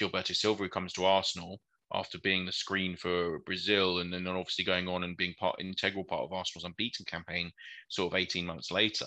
Gilberto 0.00 0.34
Silva 0.34 0.62
who 0.62 0.70
comes 0.70 0.94
to 0.94 1.04
Arsenal 1.04 1.60
after 1.92 2.18
being 2.18 2.46
the 2.46 2.52
screen 2.52 2.96
for 2.96 3.40
Brazil, 3.40 3.98
and 3.98 4.12
then 4.12 4.26
obviously 4.26 4.64
going 4.64 4.88
on 4.88 5.04
and 5.04 5.16
being 5.16 5.34
part 5.38 5.56
integral 5.60 6.04
part 6.04 6.22
of 6.22 6.32
Arsenal's 6.32 6.64
unbeaten 6.64 7.04
campaign, 7.04 7.50
sort 7.88 8.12
of 8.12 8.18
18 8.18 8.46
months 8.46 8.70
later. 8.70 9.06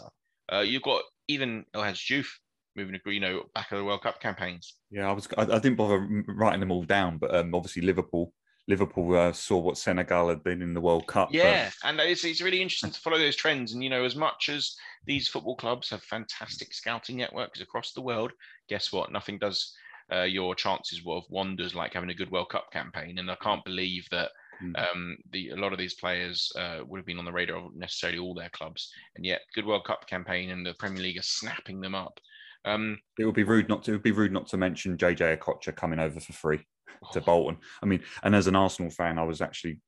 Uh, 0.51 0.59
you've 0.59 0.83
got 0.83 1.01
even 1.27 1.65
El 1.73 1.83
Hadji 1.83 2.15
Diouf 2.21 2.27
moving 2.75 2.99
to 3.03 3.11
you 3.11 3.19
know 3.19 3.43
back 3.55 3.71
of 3.71 3.77
the 3.79 3.83
World 3.85 4.03
Cup 4.03 4.19
campaigns. 4.21 4.75
Yeah, 4.91 5.09
I 5.09 5.11
was. 5.11 5.27
I, 5.37 5.43
I 5.43 5.59
didn't 5.59 5.75
bother 5.75 6.07
writing 6.27 6.59
them 6.59 6.71
all 6.71 6.83
down, 6.83 7.17
but 7.17 7.33
um, 7.35 7.53
obviously 7.55 7.81
Liverpool. 7.81 8.33
Liverpool 8.69 9.15
uh, 9.15 9.31
saw 9.31 9.57
what 9.57 9.77
Senegal 9.77 10.27
had 10.27 10.43
been 10.43 10.61
in 10.61 10.73
the 10.73 10.81
World 10.81 11.07
Cup. 11.07 11.29
but- 11.29 11.35
Yeah, 11.37 11.69
and 11.85 12.01
it's, 12.01 12.25
it's 12.25 12.41
really 12.41 12.61
interesting 12.61 12.91
to 12.91 12.99
follow 12.99 13.17
those 13.17 13.37
trends. 13.37 13.73
And 13.73 13.81
you 13.81 13.89
know, 13.89 14.03
as 14.03 14.15
much 14.17 14.49
as 14.49 14.75
these 15.05 15.29
football 15.29 15.55
clubs 15.55 15.89
have 15.89 16.03
fantastic 16.03 16.73
scouting 16.73 17.15
networks 17.15 17.61
across 17.61 17.93
the 17.93 18.01
world, 18.01 18.33
guess 18.67 18.91
what? 18.91 19.09
Nothing 19.11 19.37
does 19.39 19.73
uh, 20.13 20.23
your 20.23 20.53
chances 20.53 21.01
of 21.07 21.23
wonders 21.29 21.75
like 21.75 21.93
having 21.93 22.09
a 22.09 22.13
good 22.13 22.29
World 22.29 22.49
Cup 22.49 22.69
campaign. 22.71 23.19
And 23.19 23.31
I 23.31 23.35
can't 23.41 23.63
believe 23.63 24.05
that. 24.11 24.31
Um, 24.75 25.17
the 25.31 25.49
a 25.49 25.55
lot 25.55 25.73
of 25.73 25.79
these 25.79 25.93
players 25.93 26.51
uh, 26.57 26.79
would 26.85 26.97
have 26.97 27.05
been 27.05 27.19
on 27.19 27.25
the 27.25 27.31
radar 27.31 27.57
of 27.57 27.75
necessarily 27.75 28.19
all 28.19 28.33
their 28.33 28.49
clubs, 28.49 28.91
and 29.15 29.25
yet 29.25 29.41
good 29.53 29.65
World 29.65 29.85
Cup 29.85 30.07
campaign 30.07 30.49
and 30.49 30.65
the 30.65 30.73
Premier 30.73 31.03
League 31.03 31.19
are 31.19 31.23
snapping 31.23 31.81
them 31.81 31.95
up. 31.95 32.19
Um, 32.65 32.99
it 33.17 33.25
would 33.25 33.35
be 33.35 33.43
rude 33.43 33.69
not 33.69 33.83
to. 33.83 33.91
It 33.91 33.95
would 33.95 34.03
be 34.03 34.11
rude 34.11 34.31
not 34.31 34.47
to 34.47 34.57
mention 34.57 34.97
JJ 34.97 35.39
Okocha 35.39 35.75
coming 35.75 35.99
over 35.99 36.19
for 36.19 36.33
free 36.33 36.65
to 37.13 37.19
oh, 37.19 37.23
Bolton. 37.23 37.57
I 37.81 37.85
mean, 37.85 38.01
and 38.23 38.35
as 38.35 38.47
an 38.47 38.55
Arsenal 38.55 38.91
fan, 38.91 39.19
I 39.19 39.23
was 39.23 39.41
actually 39.41 39.79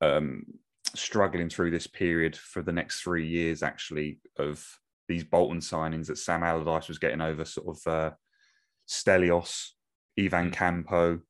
um, 0.00 0.44
struggling 0.94 1.48
through 1.48 1.70
this 1.70 1.86
period 1.86 2.36
for 2.36 2.62
the 2.62 2.72
next 2.72 3.00
three 3.00 3.26
years, 3.26 3.62
actually, 3.62 4.20
of 4.38 4.66
these 5.08 5.24
Bolton 5.24 5.60
signings 5.60 6.06
that 6.06 6.18
Sam 6.18 6.42
Allardyce 6.42 6.88
was 6.88 6.98
getting 6.98 7.20
over, 7.20 7.44
sort 7.44 7.76
of 7.76 7.92
uh, 7.92 8.10
Stelios, 8.88 9.70
Ivan 10.18 10.50
Mm. 10.50 10.52
Campo, 10.52 11.20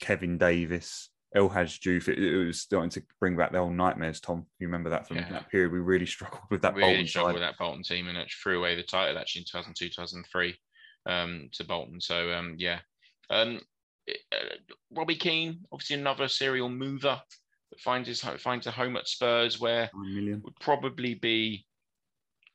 Kevin 0.00 0.38
Davies, 0.38 1.08
El 1.36 1.48
Hadji 1.50 1.78
Diouf. 1.80 2.08
It, 2.08 2.18
it 2.18 2.46
was 2.46 2.60
starting 2.60 2.90
to 2.90 3.02
bring 3.20 3.36
back 3.36 3.52
the 3.52 3.58
old 3.58 3.74
nightmares. 3.74 4.20
Tom, 4.20 4.46
you 4.58 4.66
remember 4.66 4.90
that 4.90 5.06
from 5.06 5.18
Yeah. 5.18 5.30
that 5.30 5.50
period? 5.50 5.70
We 5.70 5.78
really 5.80 6.06
struggled 6.06 6.42
with 6.50 6.62
that 6.62 6.74
really 6.74 6.88
Bolton 6.94 7.06
struggled 7.06 7.28
side. 7.30 7.34
with 7.34 7.42
that 7.42 7.58
Bolton 7.58 7.82
team 7.82 8.08
and 8.08 8.16
it 8.16 8.30
threw 8.30 8.58
away 8.58 8.74
the 8.74 8.82
title 8.82 9.18
actually 9.18 9.40
in 9.40 9.46
2002, 9.46 9.88
2003 9.90 10.56
um, 11.06 11.48
to 11.52 11.64
Bolton. 11.64 12.00
So 12.00 12.32
um, 12.32 12.54
yeah, 12.58 12.80
um, 13.30 13.60
uh, 14.08 14.36
Robbie 14.90 15.16
Keane, 15.16 15.60
obviously 15.70 15.96
another 15.96 16.28
serial 16.28 16.68
mover 16.70 17.20
that 17.70 17.80
finds 17.80 18.08
his 18.08 18.20
finds 18.38 18.66
a 18.66 18.70
home 18.70 18.96
at 18.96 19.06
Spurs 19.08 19.60
where 19.60 19.90
would 19.94 20.56
probably 20.60 21.14
be 21.14 21.66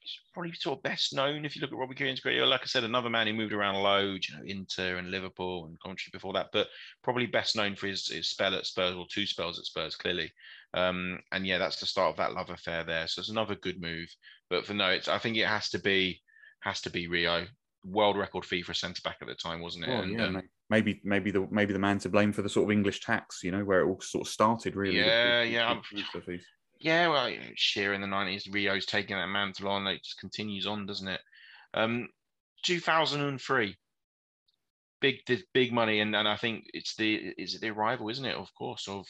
he's 0.01 0.19
probably 0.33 0.51
sort 0.53 0.79
of 0.79 0.83
best 0.83 1.13
known 1.13 1.45
if 1.45 1.55
you 1.55 1.61
look 1.61 1.71
at 1.71 1.77
Robbie 1.77 1.95
Keane's 1.95 2.19
career. 2.19 2.45
Like 2.45 2.61
I 2.61 2.65
said, 2.65 2.83
another 2.83 3.09
man 3.09 3.27
who 3.27 3.33
moved 3.33 3.53
around 3.53 3.75
loads, 3.75 4.29
you 4.29 4.35
know, 4.35 4.43
Inter 4.45 4.97
and 4.97 5.11
Liverpool 5.11 5.65
and 5.65 5.79
Coventry 5.79 6.09
before 6.11 6.33
that, 6.33 6.47
but 6.51 6.67
probably 7.03 7.27
best 7.27 7.55
known 7.55 7.75
for 7.75 7.87
his, 7.87 8.07
his 8.07 8.29
spell 8.29 8.55
at 8.55 8.65
Spurs 8.65 8.95
or 8.95 9.05
two 9.11 9.25
spells 9.25 9.59
at 9.59 9.65
Spurs, 9.65 9.95
clearly. 9.95 10.31
Um, 10.73 11.19
and 11.31 11.45
yeah, 11.45 11.57
that's 11.57 11.79
the 11.79 11.85
start 11.85 12.11
of 12.11 12.17
that 12.17 12.33
love 12.33 12.49
affair 12.49 12.83
there. 12.83 13.07
So 13.07 13.19
it's 13.19 13.29
another 13.29 13.55
good 13.55 13.81
move. 13.81 14.07
But 14.49 14.65
for 14.65 14.73
no, 14.73 14.89
it's 14.89 15.07
I 15.07 15.17
think 15.17 15.37
it 15.37 15.47
has 15.47 15.69
to 15.69 15.79
be 15.79 16.21
has 16.61 16.81
to 16.81 16.89
be 16.89 17.07
Rio. 17.07 17.45
World 17.83 18.15
record 18.15 18.45
fee 18.45 18.61
for 18.61 18.73
a 18.73 18.75
centre 18.75 19.01
back 19.03 19.17
at 19.21 19.27
the 19.27 19.33
time, 19.33 19.59
wasn't 19.59 19.85
it? 19.85 19.89
Well, 19.89 20.01
and, 20.03 20.11
yeah, 20.11 20.25
um, 20.25 20.41
maybe 20.69 21.01
maybe 21.03 21.31
the 21.31 21.47
maybe 21.49 21.73
the 21.73 21.79
man 21.79 21.97
to 21.99 22.09
blame 22.09 22.31
for 22.31 22.43
the 22.43 22.49
sort 22.49 22.65
of 22.65 22.71
English 22.71 23.01
tax, 23.01 23.41
you 23.43 23.51
know, 23.51 23.63
where 23.63 23.81
it 23.81 23.87
all 23.87 23.99
sort 24.01 24.27
of 24.27 24.31
started 24.31 24.75
really. 24.75 24.99
Yeah, 24.99 25.41
yeah, 25.41 25.79
Yeah, 26.81 27.09
well, 27.09 27.29
you 27.29 27.39
know, 27.39 27.45
Shearer 27.55 27.93
in 27.93 28.01
the 28.01 28.07
nineties, 28.07 28.47
Rio's 28.51 28.87
taking 28.87 29.15
that 29.15 29.27
mantle 29.27 29.69
on. 29.69 29.85
It 29.85 30.03
just 30.03 30.17
continues 30.19 30.65
on, 30.65 30.87
doesn't 30.87 31.07
it? 31.07 31.21
Um, 31.75 32.07
two 32.63 32.79
thousand 32.79 33.21
and 33.21 33.39
three, 33.39 33.77
big, 34.99 35.17
big 35.53 35.71
money, 35.71 35.99
and, 35.99 36.15
and 36.15 36.27
I 36.27 36.37
think 36.37 36.65
it's 36.73 36.95
the 36.95 37.33
is 37.37 37.53
it 37.53 37.61
the 37.61 37.69
arrival, 37.69 38.09
isn't 38.09 38.25
it? 38.25 38.35
Of 38.35 38.51
course, 38.55 38.87
of 38.87 39.05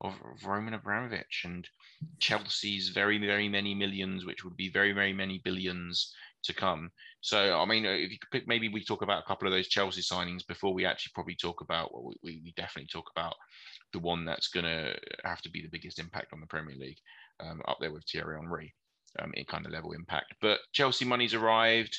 of, 0.00 0.14
Roman 0.44 0.74
Abramovich 0.74 1.42
and 1.44 1.68
Chelsea's 2.20 2.90
very, 2.90 3.18
very 3.18 3.48
many 3.48 3.74
millions, 3.74 4.24
which 4.24 4.44
would 4.44 4.56
be 4.56 4.70
very, 4.70 4.92
very 4.92 5.12
many 5.12 5.40
billions 5.44 6.12
to 6.44 6.54
come. 6.54 6.90
So, 7.20 7.58
I 7.58 7.64
mean, 7.64 7.84
uh, 7.84 7.90
if 7.90 8.10
you 8.12 8.18
could 8.18 8.30
pick, 8.30 8.48
maybe 8.48 8.68
we 8.68 8.84
talk 8.84 9.02
about 9.02 9.22
a 9.22 9.26
couple 9.26 9.48
of 9.48 9.52
those 9.52 9.68
Chelsea 9.68 10.02
signings 10.02 10.46
before 10.46 10.72
we 10.72 10.86
actually 10.86 11.12
probably 11.14 11.34
talk 11.34 11.60
about 11.60 11.92
what 11.92 12.04
we, 12.04 12.14
we, 12.22 12.40
we 12.44 12.52
definitely 12.56 12.88
talk 12.92 13.10
about 13.14 13.34
the 13.92 13.98
one 13.98 14.24
that's 14.24 14.48
going 14.48 14.66
to 14.66 14.94
have 15.24 15.40
to 15.42 15.50
be 15.50 15.62
the 15.62 15.68
biggest 15.68 15.98
impact 15.98 16.32
on 16.32 16.40
the 16.40 16.46
Premier 16.46 16.76
League, 16.76 16.98
um, 17.40 17.60
up 17.66 17.78
there 17.80 17.92
with 17.92 18.04
Thierry 18.04 18.36
Henry 18.38 18.74
um, 19.18 19.32
in 19.34 19.44
kind 19.46 19.66
of 19.66 19.72
level 19.72 19.92
impact. 19.92 20.34
But 20.40 20.60
Chelsea 20.72 21.04
money's 21.04 21.34
arrived. 21.34 21.98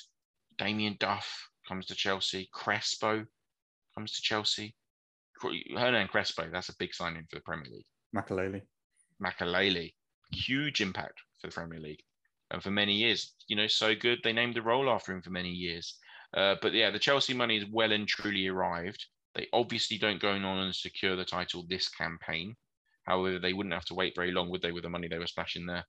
Damien 0.57 0.97
Duff 0.99 1.49
comes 1.67 1.85
to 1.87 1.95
Chelsea. 1.95 2.49
Crespo 2.53 3.25
comes 3.95 4.13
to 4.13 4.21
Chelsea. 4.21 4.75
Hernan 5.41 6.07
Crespo, 6.07 6.49
that's 6.51 6.69
a 6.69 6.75
big 6.77 6.93
signing 6.93 7.25
for 7.29 7.37
the 7.37 7.41
Premier 7.41 7.69
League. 7.71 7.85
Makelele. 8.15 8.61
Makelele, 9.23 9.93
huge 10.31 10.81
impact 10.81 11.21
for 11.39 11.47
the 11.47 11.53
Premier 11.53 11.79
League 11.79 12.01
and 12.51 12.61
for 12.61 12.71
many 12.71 12.93
years. 12.93 13.33
You 13.47 13.55
know, 13.55 13.67
so 13.67 13.95
good 13.95 14.19
they 14.23 14.33
named 14.33 14.55
the 14.55 14.61
role 14.61 14.89
after 14.89 15.13
him 15.13 15.21
for 15.21 15.29
many 15.29 15.49
years. 15.49 15.97
Uh, 16.35 16.55
but 16.61 16.73
yeah, 16.73 16.91
the 16.91 16.99
Chelsea 16.99 17.33
money 17.33 17.57
is 17.57 17.65
well 17.71 17.91
and 17.91 18.07
truly 18.07 18.47
arrived. 18.47 19.05
They 19.35 19.47
obviously 19.53 19.97
don't 19.97 20.21
go 20.21 20.31
on 20.31 20.43
and 20.43 20.75
secure 20.75 21.15
the 21.15 21.25
title 21.25 21.65
this 21.67 21.89
campaign. 21.89 22.55
However, 23.03 23.39
they 23.39 23.53
wouldn't 23.53 23.73
have 23.73 23.85
to 23.85 23.95
wait 23.95 24.13
very 24.15 24.31
long, 24.31 24.49
would 24.49 24.61
they, 24.61 24.71
with 24.71 24.83
the 24.83 24.89
money 24.89 25.07
they 25.07 25.17
were 25.17 25.27
splashing 25.27 25.65
there? 25.65 25.85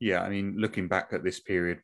Yeah, 0.00 0.22
I 0.22 0.28
mean, 0.28 0.54
looking 0.56 0.88
back 0.88 1.08
at 1.12 1.24
this 1.24 1.40
period, 1.40 1.80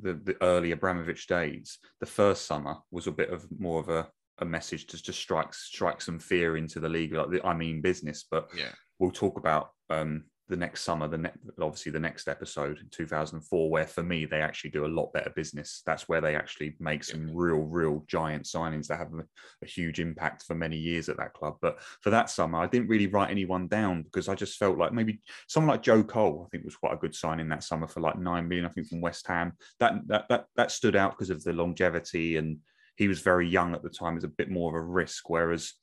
the, 0.00 0.14
the 0.14 0.36
early 0.42 0.70
Abramovich 0.70 1.26
days, 1.26 1.78
the 2.00 2.06
first 2.06 2.46
summer 2.46 2.76
was 2.90 3.06
a 3.06 3.12
bit 3.12 3.30
of 3.30 3.46
more 3.58 3.80
of 3.80 3.88
a, 3.88 4.08
a 4.38 4.44
message 4.44 4.86
to 4.86 5.02
just 5.02 5.18
strike 5.18 5.54
strike 5.54 6.00
some 6.00 6.18
fear 6.18 6.56
into 6.56 6.80
the 6.80 6.88
league. 6.88 7.12
Like, 7.12 7.44
I 7.44 7.54
mean, 7.54 7.80
business. 7.80 8.24
But 8.30 8.48
Yeah. 8.56 8.72
we'll 8.98 9.10
talk 9.10 9.38
about 9.38 9.70
um, 9.90 10.24
the 10.48 10.56
next 10.56 10.82
summer, 10.82 11.08
the 11.08 11.18
next, 11.18 11.38
obviously 11.60 11.90
the 11.90 11.98
next 11.98 12.28
episode 12.28 12.78
in 12.78 12.88
2004, 12.90 13.68
where 13.70 13.86
for 13.86 14.02
me 14.02 14.26
they 14.26 14.40
actually 14.42 14.70
do 14.70 14.86
a 14.86 14.86
lot 14.86 15.12
better 15.12 15.30
business. 15.34 15.82
That's 15.84 16.08
where 16.08 16.20
they 16.20 16.36
actually 16.36 16.76
make 16.78 17.02
some 17.02 17.34
real, 17.34 17.60
real 17.60 18.04
giant 18.06 18.44
signings 18.44 18.86
that 18.86 18.98
have 18.98 19.12
a, 19.12 19.24
a 19.64 19.66
huge 19.66 19.98
impact 19.98 20.44
for 20.44 20.54
many 20.54 20.76
years 20.76 21.08
at 21.08 21.16
that 21.16 21.32
club. 21.32 21.56
But 21.60 21.80
for 22.00 22.10
that 22.10 22.30
summer, 22.30 22.58
I 22.60 22.66
didn't 22.66 22.88
really 22.88 23.08
write 23.08 23.30
anyone 23.30 23.66
down 23.66 24.02
because 24.04 24.28
I 24.28 24.34
just 24.36 24.56
felt 24.58 24.78
like 24.78 24.92
maybe 24.92 25.20
someone 25.48 25.74
like 25.74 25.82
Joe 25.82 26.04
Cole, 26.04 26.44
I 26.46 26.48
think 26.50 26.64
was 26.64 26.76
quite 26.76 26.94
a 26.94 26.98
good 26.98 27.14
signing 27.14 27.48
that 27.48 27.64
summer 27.64 27.88
for 27.88 28.00
like 28.00 28.18
nine 28.18 28.46
million, 28.46 28.66
I 28.66 28.70
think 28.70 28.86
from 28.86 29.00
West 29.00 29.26
Ham. 29.26 29.52
That 29.80 29.94
that 30.06 30.28
that 30.28 30.44
that 30.56 30.70
stood 30.70 30.94
out 30.94 31.12
because 31.12 31.30
of 31.30 31.42
the 31.42 31.54
longevity 31.54 32.36
and 32.36 32.58
he 32.96 33.08
was 33.08 33.20
very 33.20 33.48
young 33.48 33.74
at 33.74 33.82
the 33.82 33.90
time. 33.90 34.14
Was 34.14 34.24
a 34.24 34.28
bit 34.28 34.50
more 34.50 34.70
of 34.70 34.82
a 34.82 34.86
risk, 34.86 35.28
whereas 35.28 35.74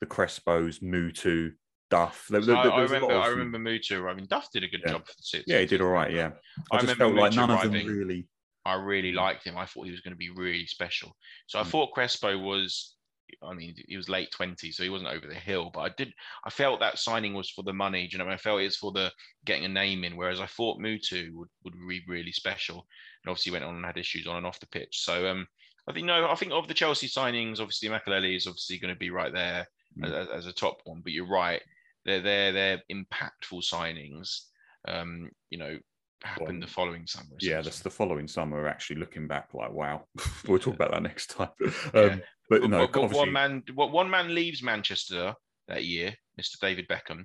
the 0.00 0.06
Crespos, 0.06 0.82
Mutu, 0.82 1.52
Duff. 1.90 2.26
There, 2.28 2.40
there- 2.40 2.56
I, 2.56 2.62
there 2.64 2.72
I 2.72 2.82
was 2.82 2.90
a 2.90 2.94
lot 2.94 3.02
remember, 3.02 3.22
I 3.24 3.28
remember 3.28 3.58
Mutu. 3.58 4.10
I 4.10 4.14
mean, 4.14 4.26
Duff 4.28 4.50
did 4.52 4.64
a 4.64 4.68
good 4.68 4.82
Yeah. 4.84 4.92
job 4.92 5.06
for 5.06 5.14
the. 5.38 5.44
Yeah, 5.46 5.60
he 5.60 5.66
did 5.66 5.80
all 5.80 5.88
right. 5.88 6.12
Yeah, 6.12 6.30
I, 6.70 6.76
I 6.76 6.80
just 6.80 6.96
felt 6.96 7.14
like 7.14 7.32
Mutu 7.32 7.36
none 7.36 7.50
of 7.50 7.62
them 7.62 7.72
really. 7.86 8.28
I 8.66 8.74
really 8.74 9.12
liked 9.12 9.44
him. 9.44 9.58
I 9.58 9.66
thought 9.66 9.84
he 9.84 9.90
was 9.90 10.00
going 10.00 10.12
to 10.14 10.18
be 10.18 10.30
really 10.30 10.66
special. 10.66 11.14
So 11.48 11.58
I 11.58 11.62
Mm. 11.64 11.66
thought 11.66 11.92
Crespo 11.92 12.38
was, 12.38 12.94
I 13.42 13.52
mean, 13.52 13.74
he 13.88 13.96
was 13.98 14.08
late 14.08 14.30
20, 14.30 14.72
so 14.72 14.82
he 14.82 14.88
wasn't 14.88 15.10
over 15.10 15.26
the 15.26 15.34
hill. 15.34 15.70
But 15.72 15.80
I 15.80 15.88
did, 15.98 16.14
I 16.46 16.50
felt 16.50 16.80
that 16.80 16.98
signing 16.98 17.34
was 17.34 17.50
for 17.50 17.62
the 17.62 17.74
money. 17.74 18.06
Do 18.08 18.16
you 18.16 18.24
know? 18.24 18.30
I 18.30 18.38
felt 18.38 18.62
it's 18.62 18.76
for 18.76 18.90
the 18.92 19.12
getting 19.44 19.66
a 19.66 19.68
name 19.68 20.02
in. 20.04 20.16
Whereas 20.16 20.40
I 20.40 20.46
thought 20.46 20.80
Mutu 20.80 21.30
would 21.34 21.48
would 21.64 21.74
be 21.88 22.02
really 22.08 22.32
special, 22.32 22.86
and 23.22 23.30
obviously 23.30 23.52
went 23.52 23.64
on 23.64 23.76
and 23.76 23.84
had 23.84 23.98
issues 23.98 24.26
on 24.26 24.36
and 24.36 24.46
off 24.46 24.60
the 24.60 24.66
pitch. 24.66 25.00
So 25.04 25.26
um, 25.28 25.46
I 25.88 25.92
think 25.92 26.06
no, 26.06 26.28
I 26.30 26.34
think 26.34 26.52
of 26.52 26.66
the 26.68 26.74
Chelsea 26.74 27.08
signings, 27.08 27.60
obviously 27.60 27.88
Makelele 27.88 28.36
is 28.36 28.46
obviously 28.46 28.78
going 28.78 28.94
to 28.94 28.98
be 28.98 29.10
right 29.10 29.32
there 29.32 29.66
Mm. 29.98 30.12
as, 30.12 30.28
as 30.28 30.46
a 30.46 30.52
top 30.52 30.78
one. 30.84 31.02
But 31.04 31.12
you're 31.12 31.28
right, 31.28 31.62
they're 32.04 32.20
they're 32.20 32.50
they're 32.52 32.82
impactful 32.90 33.62
signings. 33.62 34.40
Um, 34.88 35.30
you 35.50 35.58
know, 35.58 35.78
happened 36.24 36.60
the 36.62 36.66
following 36.66 37.06
summer. 37.06 37.36
Yeah, 37.40 37.60
that's 37.62 37.78
the 37.80 37.90
following 37.90 38.26
summer. 38.26 38.66
Actually, 38.66 38.96
looking 39.00 39.28
back, 39.28 39.50
like 39.54 39.72
wow, 39.72 40.06
we'll 40.48 40.58
talk 40.58 40.74
about 40.74 40.90
that 40.90 41.02
next 41.02 41.30
time. 41.30 41.50
Yeah. 41.94 42.00
Um, 42.00 42.22
but 42.50 42.60
But, 42.62 42.70
no, 42.70 42.78
but- 42.88 42.96
obviously, 43.02 43.18
one 43.18 43.32
man, 43.32 43.62
what 43.74 43.92
one 43.92 44.10
man 44.10 44.34
leaves 44.34 44.62
Manchester 44.64 45.32
that 45.68 45.84
year, 45.84 46.14
Mr. 46.40 46.58
David 46.60 46.88
Beckham. 46.88 47.24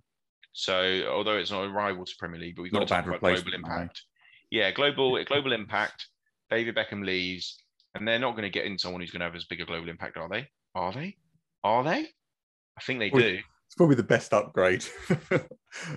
So 0.53 1.03
although 1.09 1.37
it's 1.37 1.51
not 1.51 1.63
a 1.65 1.69
rival 1.69 2.05
to 2.05 2.13
Premier 2.19 2.39
League, 2.39 2.55
but 2.55 2.61
we've 2.63 2.71
got 2.71 2.79
Not 2.81 2.87
to 2.89 2.93
a 2.93 2.97
talk 2.97 3.05
bad 3.05 3.17
about 3.17 3.21
global 3.33 3.51
no. 3.51 3.57
impact. 3.57 4.01
Yeah, 4.51 4.71
global 4.71 5.23
global 5.25 5.53
impact. 5.53 6.07
David 6.51 6.75
Beckham 6.75 7.03
leaves, 7.05 7.63
and 7.95 8.07
they're 8.07 8.19
not 8.19 8.31
going 8.31 8.43
to 8.43 8.49
get 8.49 8.65
in 8.65 8.77
someone 8.77 9.01
who's 9.01 9.11
going 9.11 9.21
to 9.21 9.25
have 9.25 9.35
as 9.35 9.45
big 9.45 9.61
a 9.61 9.65
global 9.65 9.89
impact, 9.89 10.17
are 10.17 10.29
they? 10.29 10.47
Are 10.75 10.93
they? 10.93 11.17
Are 11.63 11.83
they? 11.83 12.07
I 12.77 12.81
think 12.81 12.99
they 12.99 13.09
do. 13.09 13.39
it's 13.65 13.75
probably 13.75 13.95
the 13.95 14.03
best 14.03 14.33
upgrade. 14.33 14.85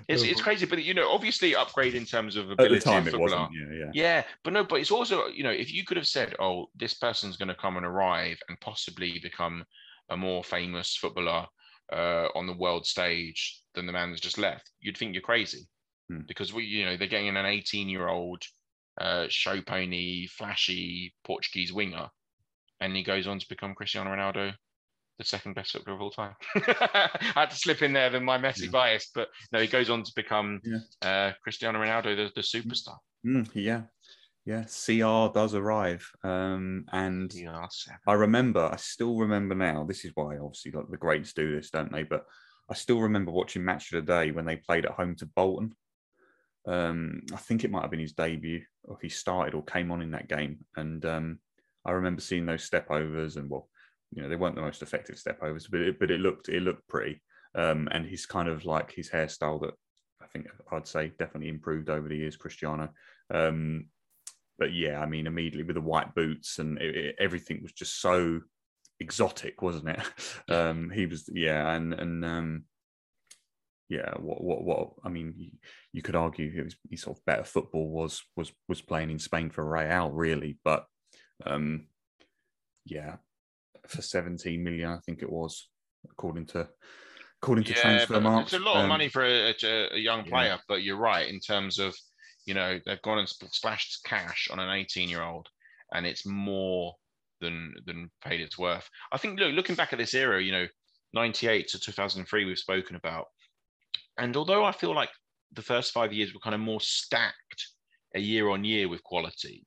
It's, 0.07 0.23
it's 0.23 0.41
crazy, 0.41 0.65
but 0.65 0.83
you 0.83 0.93
know, 0.93 1.09
obviously 1.09 1.55
upgrade 1.55 1.95
in 1.95 2.05
terms 2.05 2.35
of 2.35 2.51
at 2.51 2.57
the 2.57 2.65
ability 2.65 2.85
time 2.85 3.07
it 3.07 3.19
wasn't. 3.19 3.49
Yeah, 3.53 3.75
yeah. 3.75 3.91
Yeah, 3.93 4.23
but 4.43 4.53
no, 4.53 4.63
but 4.63 4.79
it's 4.79 4.91
also, 4.91 5.27
you 5.27 5.43
know, 5.43 5.49
if 5.49 5.73
you 5.73 5.83
could 5.83 5.97
have 5.97 6.07
said, 6.07 6.35
oh, 6.39 6.67
this 6.75 6.93
person's 6.93 7.37
going 7.37 7.47
to 7.47 7.55
come 7.55 7.77
and 7.77 7.85
arrive 7.85 8.37
and 8.47 8.59
possibly 8.59 9.19
become 9.19 9.63
a 10.09 10.17
more 10.17 10.43
famous 10.43 10.95
footballer 10.95 11.47
uh, 11.91 12.27
on 12.35 12.45
the 12.45 12.55
world 12.55 12.85
stage 12.85 13.61
than 13.73 13.87
the 13.87 13.93
man 13.93 14.09
that's 14.09 14.21
just 14.21 14.37
left, 14.37 14.69
you'd 14.79 14.97
think 14.97 15.13
you're 15.13 15.21
crazy. 15.21 15.67
Hmm. 16.09 16.21
Because 16.27 16.53
we, 16.53 16.65
you 16.65 16.85
know, 16.85 16.95
they're 16.95 17.07
getting 17.07 17.35
an 17.35 17.45
18 17.45 17.89
year 17.89 18.07
old 18.07 18.43
uh, 18.99 19.25
show 19.29 19.61
pony, 19.61 20.27
flashy 20.27 21.13
Portuguese 21.23 21.73
winger, 21.73 22.09
and 22.79 22.95
he 22.95 23.03
goes 23.03 23.27
on 23.27 23.39
to 23.39 23.45
become 23.49 23.73
Cristiano 23.75 24.11
Ronaldo, 24.11 24.53
the 25.19 25.23
second 25.25 25.53
best 25.55 25.71
footballer 25.71 25.95
of 25.95 26.01
all 26.01 26.11
time. 26.11 26.33
I 26.55 27.09
had 27.35 27.49
to 27.51 27.55
slip 27.55 27.81
in 27.81 27.93
there 27.93 28.09
than 28.09 28.23
my 28.25 28.37
Messi 28.37 28.65
Yeah. 28.65 28.71
bias, 28.71 29.09
but 29.13 29.29
no, 29.51 29.59
he 29.59 29.67
goes 29.67 29.89
on 29.89 30.03
to 30.03 30.11
become 30.15 30.59
Yeah. 30.63 30.79
uh, 31.01 31.31
Cristiano 31.43 31.79
Ronaldo, 31.79 32.15
the, 32.15 32.31
the 32.35 32.41
superstar. 32.41 32.97
Mm, 33.25 33.49
yeah, 33.53 33.83
yeah. 34.45 34.63
CR 34.65 35.33
does 35.33 35.55
arrive, 35.55 36.09
um, 36.23 36.85
and. 36.91 37.33
I 38.07 38.13
remember. 38.13 38.69
I 38.71 38.75
still 38.75 39.17
remember 39.17 39.55
now. 39.55 39.85
This 39.85 40.03
is 40.03 40.11
why 40.15 40.37
obviously 40.37 40.71
like 40.71 40.89
the 40.89 40.97
greats 40.97 41.33
do 41.33 41.55
this, 41.55 41.69
don't 41.69 41.91
they? 41.91 42.03
But 42.03 42.25
I 42.69 42.73
still 42.73 42.99
remember 43.01 43.31
watching 43.31 43.63
Match 43.63 43.91
of 43.93 44.05
the 44.05 44.11
Day 44.11 44.31
when 44.31 44.45
they 44.45 44.57
played 44.57 44.85
at 44.85 44.91
home 44.91 45.15
to 45.17 45.25
Bolton. 45.25 45.73
Um, 46.65 47.21
I 47.33 47.37
think 47.37 47.63
it 47.63 47.71
might 47.71 47.81
have 47.81 47.91
been 47.91 47.99
his 47.99 48.13
debut, 48.13 48.61
or 48.83 48.97
he 49.01 49.09
started 49.09 49.53
or 49.53 49.63
came 49.63 49.91
on 49.91 50.01
in 50.01 50.11
that 50.11 50.29
game. 50.29 50.59
And 50.75 51.03
um, 51.05 51.39
I 51.85 51.91
remember 51.91 52.21
seeing 52.21 52.45
those 52.45 52.63
step 52.63 52.89
overs, 52.89 53.37
and 53.37 53.49
well, 53.49 53.67
you 54.11 54.21
know, 54.21 54.29
they 54.29 54.35
weren't 54.35 54.55
the 54.55 54.61
most 54.61 54.81
effective 54.81 55.17
step 55.17 55.39
overs, 55.41 55.67
but 55.67 55.81
it, 55.81 55.99
but 55.99 56.11
it 56.11 56.19
looked 56.19 56.49
it 56.49 56.61
looked 56.61 56.87
pretty. 56.87 57.21
Um, 57.55 57.87
and 57.91 58.05
he's 58.05 58.25
kind 58.25 58.47
of 58.49 58.65
like 58.65 58.91
his 58.91 59.09
hairstyle 59.09 59.61
that 59.61 59.73
I 60.21 60.27
think 60.27 60.47
I'd 60.71 60.87
say 60.87 61.11
definitely 61.19 61.49
improved 61.49 61.89
over 61.89 62.07
the 62.07 62.17
years, 62.17 62.35
Cristiano. 62.37 62.89
Um, 63.33 63.87
but 64.57 64.73
yeah, 64.73 64.99
I 64.99 65.05
mean, 65.05 65.27
immediately 65.27 65.63
with 65.63 65.75
the 65.75 65.81
white 65.81 66.15
boots 66.15 66.59
and 66.59 66.77
it, 66.79 66.95
it- 66.95 67.15
everything 67.19 67.61
was 67.61 67.73
just 67.73 67.99
so 68.01 68.41
exotic, 68.99 69.61
wasn't 69.61 69.89
it? 69.89 69.99
Um, 70.49 70.89
he 70.89 71.05
was, 71.05 71.29
yeah, 71.33 71.73
and 71.73 71.93
and 71.93 72.23
um, 72.25 72.63
yeah, 73.89 74.13
what 74.17 74.43
what 74.43 74.63
what? 74.63 74.89
I 75.03 75.09
mean, 75.09 75.33
you, 75.37 75.51
you 75.91 76.01
could 76.01 76.15
argue 76.15 76.51
it 76.55 76.63
was 76.63 76.75
he 76.89 76.95
sort 76.97 77.17
of 77.17 77.25
better 77.25 77.43
football 77.43 77.89
was 77.89 78.21
was 78.35 78.51
was 78.67 78.81
playing 78.81 79.11
in 79.11 79.19
Spain 79.19 79.49
for 79.49 79.65
Real, 79.65 80.09
really, 80.09 80.57
but 80.63 80.85
um, 81.45 81.87
yeah, 82.85 83.17
for 83.87 84.01
17 84.01 84.63
million, 84.63 84.89
I 84.91 84.99
think 84.99 85.21
it 85.21 85.29
was, 85.31 85.69
according 86.09 86.45
to 86.47 86.69
according 87.41 87.65
to 87.65 87.73
Yeah, 87.73 88.05
Transfermarkt. 88.05 88.43
it's 88.43 88.53
a 88.53 88.59
lot 88.59 88.77
of 88.77 88.83
Um, 88.83 88.89
money 88.89 89.09
for 89.09 89.23
a, 89.23 89.53
a, 89.63 89.93
a 89.93 89.97
young 89.97 90.23
yeah. 90.25 90.29
player, 90.29 90.59
but 90.67 90.83
you're 90.83 90.97
right 90.97 91.27
in 91.27 91.39
terms 91.39 91.79
of, 91.79 91.93
you 92.45 92.53
know, 92.53 92.79
they've 92.85 93.01
gone 93.01 93.19
and 93.19 93.27
splashed 93.29 94.03
cash 94.05 94.47
on 94.51 94.59
an 94.59 94.69
18 94.69 95.09
year 95.09 95.21
old, 95.21 95.47
and 95.93 96.05
it's 96.05 96.25
more 96.25 96.95
than 97.41 97.73
than 97.85 98.09
paid 98.23 98.39
its 98.39 98.57
worth. 98.57 98.89
I 99.11 99.17
think 99.17 99.39
look, 99.39 99.53
looking 99.53 99.75
back 99.75 99.91
at 99.91 99.99
this 99.99 100.13
era, 100.13 100.41
you 100.41 100.51
know, 100.53 100.67
98 101.13 101.67
to 101.69 101.79
2003, 101.79 102.45
we've 102.45 102.57
spoken 102.57 102.95
about, 102.95 103.27
and 104.17 104.35
although 104.37 104.63
I 104.63 104.71
feel 104.71 104.93
like 104.93 105.09
the 105.51 105.61
first 105.61 105.91
five 105.91 106.13
years 106.13 106.33
were 106.33 106.39
kind 106.39 106.55
of 106.55 106.61
more 106.61 106.81
stacked 106.81 107.67
a 108.15 108.19
year 108.19 108.49
on 108.49 108.63
year 108.63 108.89
with 108.89 109.03
quality, 109.03 109.65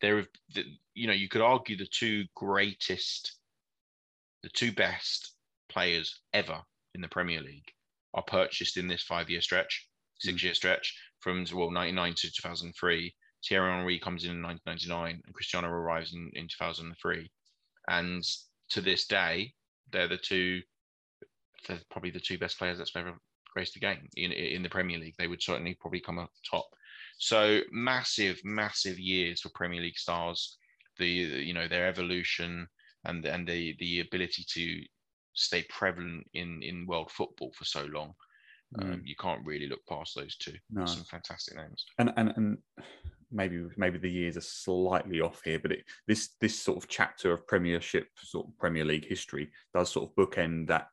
there 0.00 0.16
have, 0.16 0.28
the, 0.54 0.64
you 0.94 1.06
know, 1.06 1.12
you 1.12 1.28
could 1.28 1.40
argue 1.40 1.76
the 1.76 1.88
two 1.90 2.24
greatest, 2.34 3.36
the 4.42 4.48
two 4.50 4.72
best 4.72 5.34
players 5.68 6.20
ever 6.32 6.60
in 6.94 7.00
the 7.00 7.08
Premier 7.08 7.40
League 7.40 7.70
are 8.14 8.22
purchased 8.22 8.76
in 8.76 8.88
this 8.88 9.02
five 9.02 9.30
year 9.30 9.40
stretch, 9.40 9.88
six 10.18 10.40
mm. 10.40 10.44
year 10.44 10.54
stretch 10.54 10.96
from 11.20 11.44
well 11.54 11.70
99 11.70 12.14
to 12.14 12.32
2003. 12.32 13.14
Thierry 13.46 13.70
Henry 13.70 13.98
comes 13.98 14.24
in 14.24 14.30
in 14.32 14.42
1999 14.42 15.22
and 15.24 15.34
Cristiano 15.34 15.68
arrives 15.68 16.14
in, 16.14 16.30
in 16.34 16.48
2003. 16.48 17.30
And 17.88 18.24
to 18.70 18.80
this 18.80 19.06
day, 19.06 19.52
they're 19.92 20.08
the 20.08 20.16
two, 20.16 20.60
they're 21.68 21.78
probably 21.90 22.10
the 22.10 22.20
two 22.20 22.38
best 22.38 22.58
players 22.58 22.78
that's 22.78 22.96
ever 22.96 23.14
graced 23.56 23.74
the 23.74 23.80
game 23.80 24.06
in, 24.16 24.32
in 24.32 24.62
the 24.62 24.68
Premier 24.68 24.98
League. 24.98 25.14
They 25.18 25.28
would 25.28 25.42
certainly 25.42 25.76
probably 25.80 26.00
come 26.00 26.18
up 26.18 26.30
top. 26.48 26.66
So 27.18 27.60
massive, 27.72 28.38
massive 28.44 28.98
years 28.98 29.40
for 29.40 29.48
Premier 29.54 29.80
League 29.80 29.96
stars. 29.96 30.58
The 30.98 31.08
you 31.08 31.54
know 31.54 31.68
their 31.68 31.86
evolution 31.86 32.68
and 33.04 33.24
and 33.24 33.48
the 33.48 33.74
the 33.78 34.00
ability 34.00 34.44
to 34.48 34.82
stay 35.34 35.64
prevalent 35.70 36.26
in 36.34 36.62
in 36.62 36.86
world 36.86 37.10
football 37.10 37.52
for 37.56 37.64
so 37.64 37.86
long. 37.86 38.12
Um, 38.78 39.02
you 39.04 39.14
can't 39.16 39.46
really 39.46 39.68
look 39.68 39.86
past 39.88 40.14
those 40.16 40.36
two. 40.36 40.54
No. 40.70 40.84
Some 40.86 41.04
fantastic 41.04 41.56
names. 41.56 41.84
and 41.98 42.12
and 42.16 42.32
and 42.36 42.58
maybe 43.30 43.64
maybe 43.76 43.98
the 43.98 44.10
years 44.10 44.36
are 44.36 44.42
slightly 44.42 45.20
off 45.20 45.40
here, 45.44 45.58
but 45.58 45.72
it, 45.72 45.84
this 46.06 46.30
this 46.40 46.58
sort 46.58 46.76
of 46.76 46.88
chapter 46.88 47.32
of 47.32 47.46
Premiership, 47.46 48.08
sort 48.22 48.46
of 48.46 48.58
Premier 48.58 48.84
League 48.84 49.06
history, 49.06 49.50
does 49.72 49.90
sort 49.90 50.10
of 50.10 50.16
bookend 50.16 50.66
that 50.68 50.88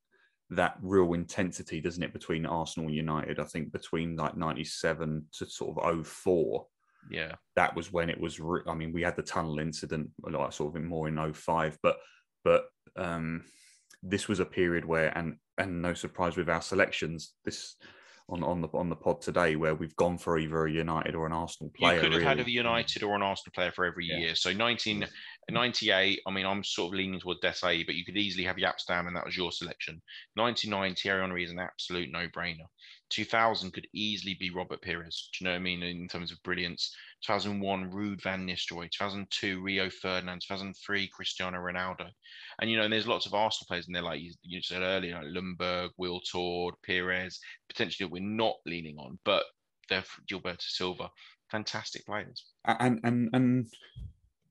that 0.55 0.77
real 0.81 1.13
intensity, 1.13 1.81
doesn't 1.81 2.03
it, 2.03 2.13
between 2.13 2.45
Arsenal 2.45 2.87
and 2.87 2.95
United? 2.95 3.39
I 3.39 3.43
think 3.45 3.71
between 3.71 4.15
like 4.15 4.35
'97 4.37 5.25
to 5.33 5.45
sort 5.45 5.77
of 5.77 6.07
04, 6.07 6.65
Yeah, 7.11 7.35
that 7.55 7.75
was 7.75 7.91
when 7.91 8.09
it 8.09 8.19
was. 8.19 8.39
Re- 8.39 8.61
I 8.67 8.73
mean, 8.73 8.93
we 8.93 9.01
had 9.03 9.15
the 9.15 9.23
tunnel 9.23 9.59
incident, 9.59 10.09
like 10.21 10.53
sort 10.53 10.75
of 10.75 10.81
more 10.83 11.07
in 11.07 11.33
05, 11.33 11.77
but 11.81 11.97
but 12.43 12.65
um, 12.95 13.43
this 14.01 14.27
was 14.27 14.39
a 14.39 14.45
period 14.45 14.85
where, 14.85 15.17
and 15.17 15.37
and 15.57 15.81
no 15.81 15.93
surprise 15.93 16.35
with 16.37 16.49
our 16.49 16.61
selections, 16.61 17.33
this 17.45 17.75
on 18.29 18.41
on 18.43 18.61
the 18.61 18.69
on 18.73 18.89
the 18.89 18.95
pod 18.95 19.21
today, 19.21 19.55
where 19.55 19.75
we've 19.75 19.95
gone 19.97 20.17
for 20.17 20.37
either 20.37 20.65
a 20.65 20.71
United 20.71 21.13
or 21.15 21.25
an 21.25 21.33
Arsenal 21.33 21.71
player. 21.75 21.95
you 21.95 22.01
could 22.01 22.13
have 22.13 22.37
had 22.37 22.39
a 22.39 22.49
United 22.49 23.03
or 23.03 23.15
an 23.15 23.21
Arsenal 23.21 23.51
player 23.53 23.71
for 23.71 23.85
every 23.85 24.05
Yeah. 24.07 24.17
year. 24.19 24.35
So 24.35 24.51
1998, 25.51 26.21
I 26.25 26.31
mean, 26.31 26.45
I'm 26.45 26.63
sort 26.63 26.93
of 26.93 26.97
leaning 26.97 27.19
toward 27.19 27.41
Desailly, 27.41 27.85
but 27.85 27.95
you 27.95 28.05
could 28.05 28.17
easily 28.17 28.45
have 28.45 28.55
Jaap 28.55 28.79
Stam, 28.79 29.07
and 29.07 29.15
that 29.15 29.25
was 29.25 29.35
your 29.35 29.51
selection. 29.51 30.01
99, 30.35 30.95
Thierry 30.95 31.21
Henry 31.21 31.43
is 31.43 31.51
an 31.51 31.59
absolute 31.59 32.11
no-brainer. 32.11 32.65
2000 33.09 33.71
could 33.71 33.87
easily 33.93 34.35
be 34.39 34.49
Robert 34.49 34.81
Pires. 34.81 35.29
Do 35.33 35.43
you 35.43 35.45
know 35.45 35.53
what 35.53 35.59
I 35.59 35.63
mean 35.63 35.83
in 35.83 36.07
terms 36.07 36.31
of 36.31 36.41
brilliance? 36.43 36.95
2001, 37.25 37.91
Ruud 37.91 38.21
Van 38.23 38.47
Nistelrooy. 38.47 38.89
2002, 38.89 39.61
Rio 39.61 39.89
Ferdinand. 39.89 40.41
2003, 40.41 41.09
Cristiano 41.09 41.59
Ronaldo. 41.59 42.07
And 42.59 42.71
you 42.71 42.77
know, 42.77 42.83
and 42.83 42.93
there's 42.93 43.07
lots 43.07 43.25
of 43.25 43.33
Arsenal 43.33 43.67
players 43.67 43.87
in 43.87 43.93
there, 43.93 44.01
like 44.01 44.21
you, 44.41 44.61
said 44.61 44.81
earlier, 44.81 45.15
like 45.15 45.25
Ljungberg, 45.25 45.89
Will 45.97 46.21
Tord, 46.21 46.75
Pires, 46.85 47.39
potentially 47.67 48.09
we're 48.09 48.23
not 48.23 48.55
leaning 48.65 48.97
on, 48.97 49.19
but 49.25 49.43
they're 49.89 50.03
Gilberto 50.31 50.61
Silva. 50.61 51.09
Fantastic 51.51 52.05
players. 52.05 52.45
and 52.65 52.99
and 53.03 53.29
and 53.33 53.67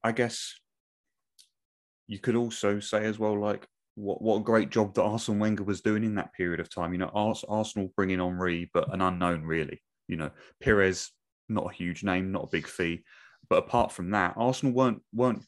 I 0.05 0.13
guess 0.13 0.55
you 2.13 2.19
could 2.19 2.37
also 2.37 2.79
say 2.79 3.07
as 3.07 3.19
well, 3.19 3.41
like 3.41 3.67
what 3.95 4.21
what 4.21 4.37
a 4.37 4.45
great 4.45 4.69
job 4.69 4.93
that 4.95 5.03
Arsene 5.03 5.39
Wenger 5.39 5.65
was 5.65 5.81
doing 5.81 6.05
in 6.05 6.15
that 6.17 6.35
period 6.35 6.61
of 6.61 6.69
time. 6.69 6.93
You 6.93 6.99
know, 6.99 7.11
Ars- 7.15 7.45
Arsenal 7.49 7.91
bringing 7.97 8.19
Henry, 8.19 8.71
but 8.75 8.93
an 8.93 9.01
unknown 9.01 9.45
really. 9.45 9.83
You 10.09 10.19
know, 10.19 10.31
Pires 10.63 11.11
not 11.49 11.71
a 11.71 11.75
huge 11.75 12.05
name, 12.05 12.31
not 12.31 12.45
a 12.45 12.49
big 12.53 12.67
fee, 12.67 13.03
but 13.49 13.57
apart 13.65 13.93
from 13.93 14.11
that, 14.11 14.35
Arsenal 14.37 14.75
weren't 14.75 15.01
weren't 15.15 15.43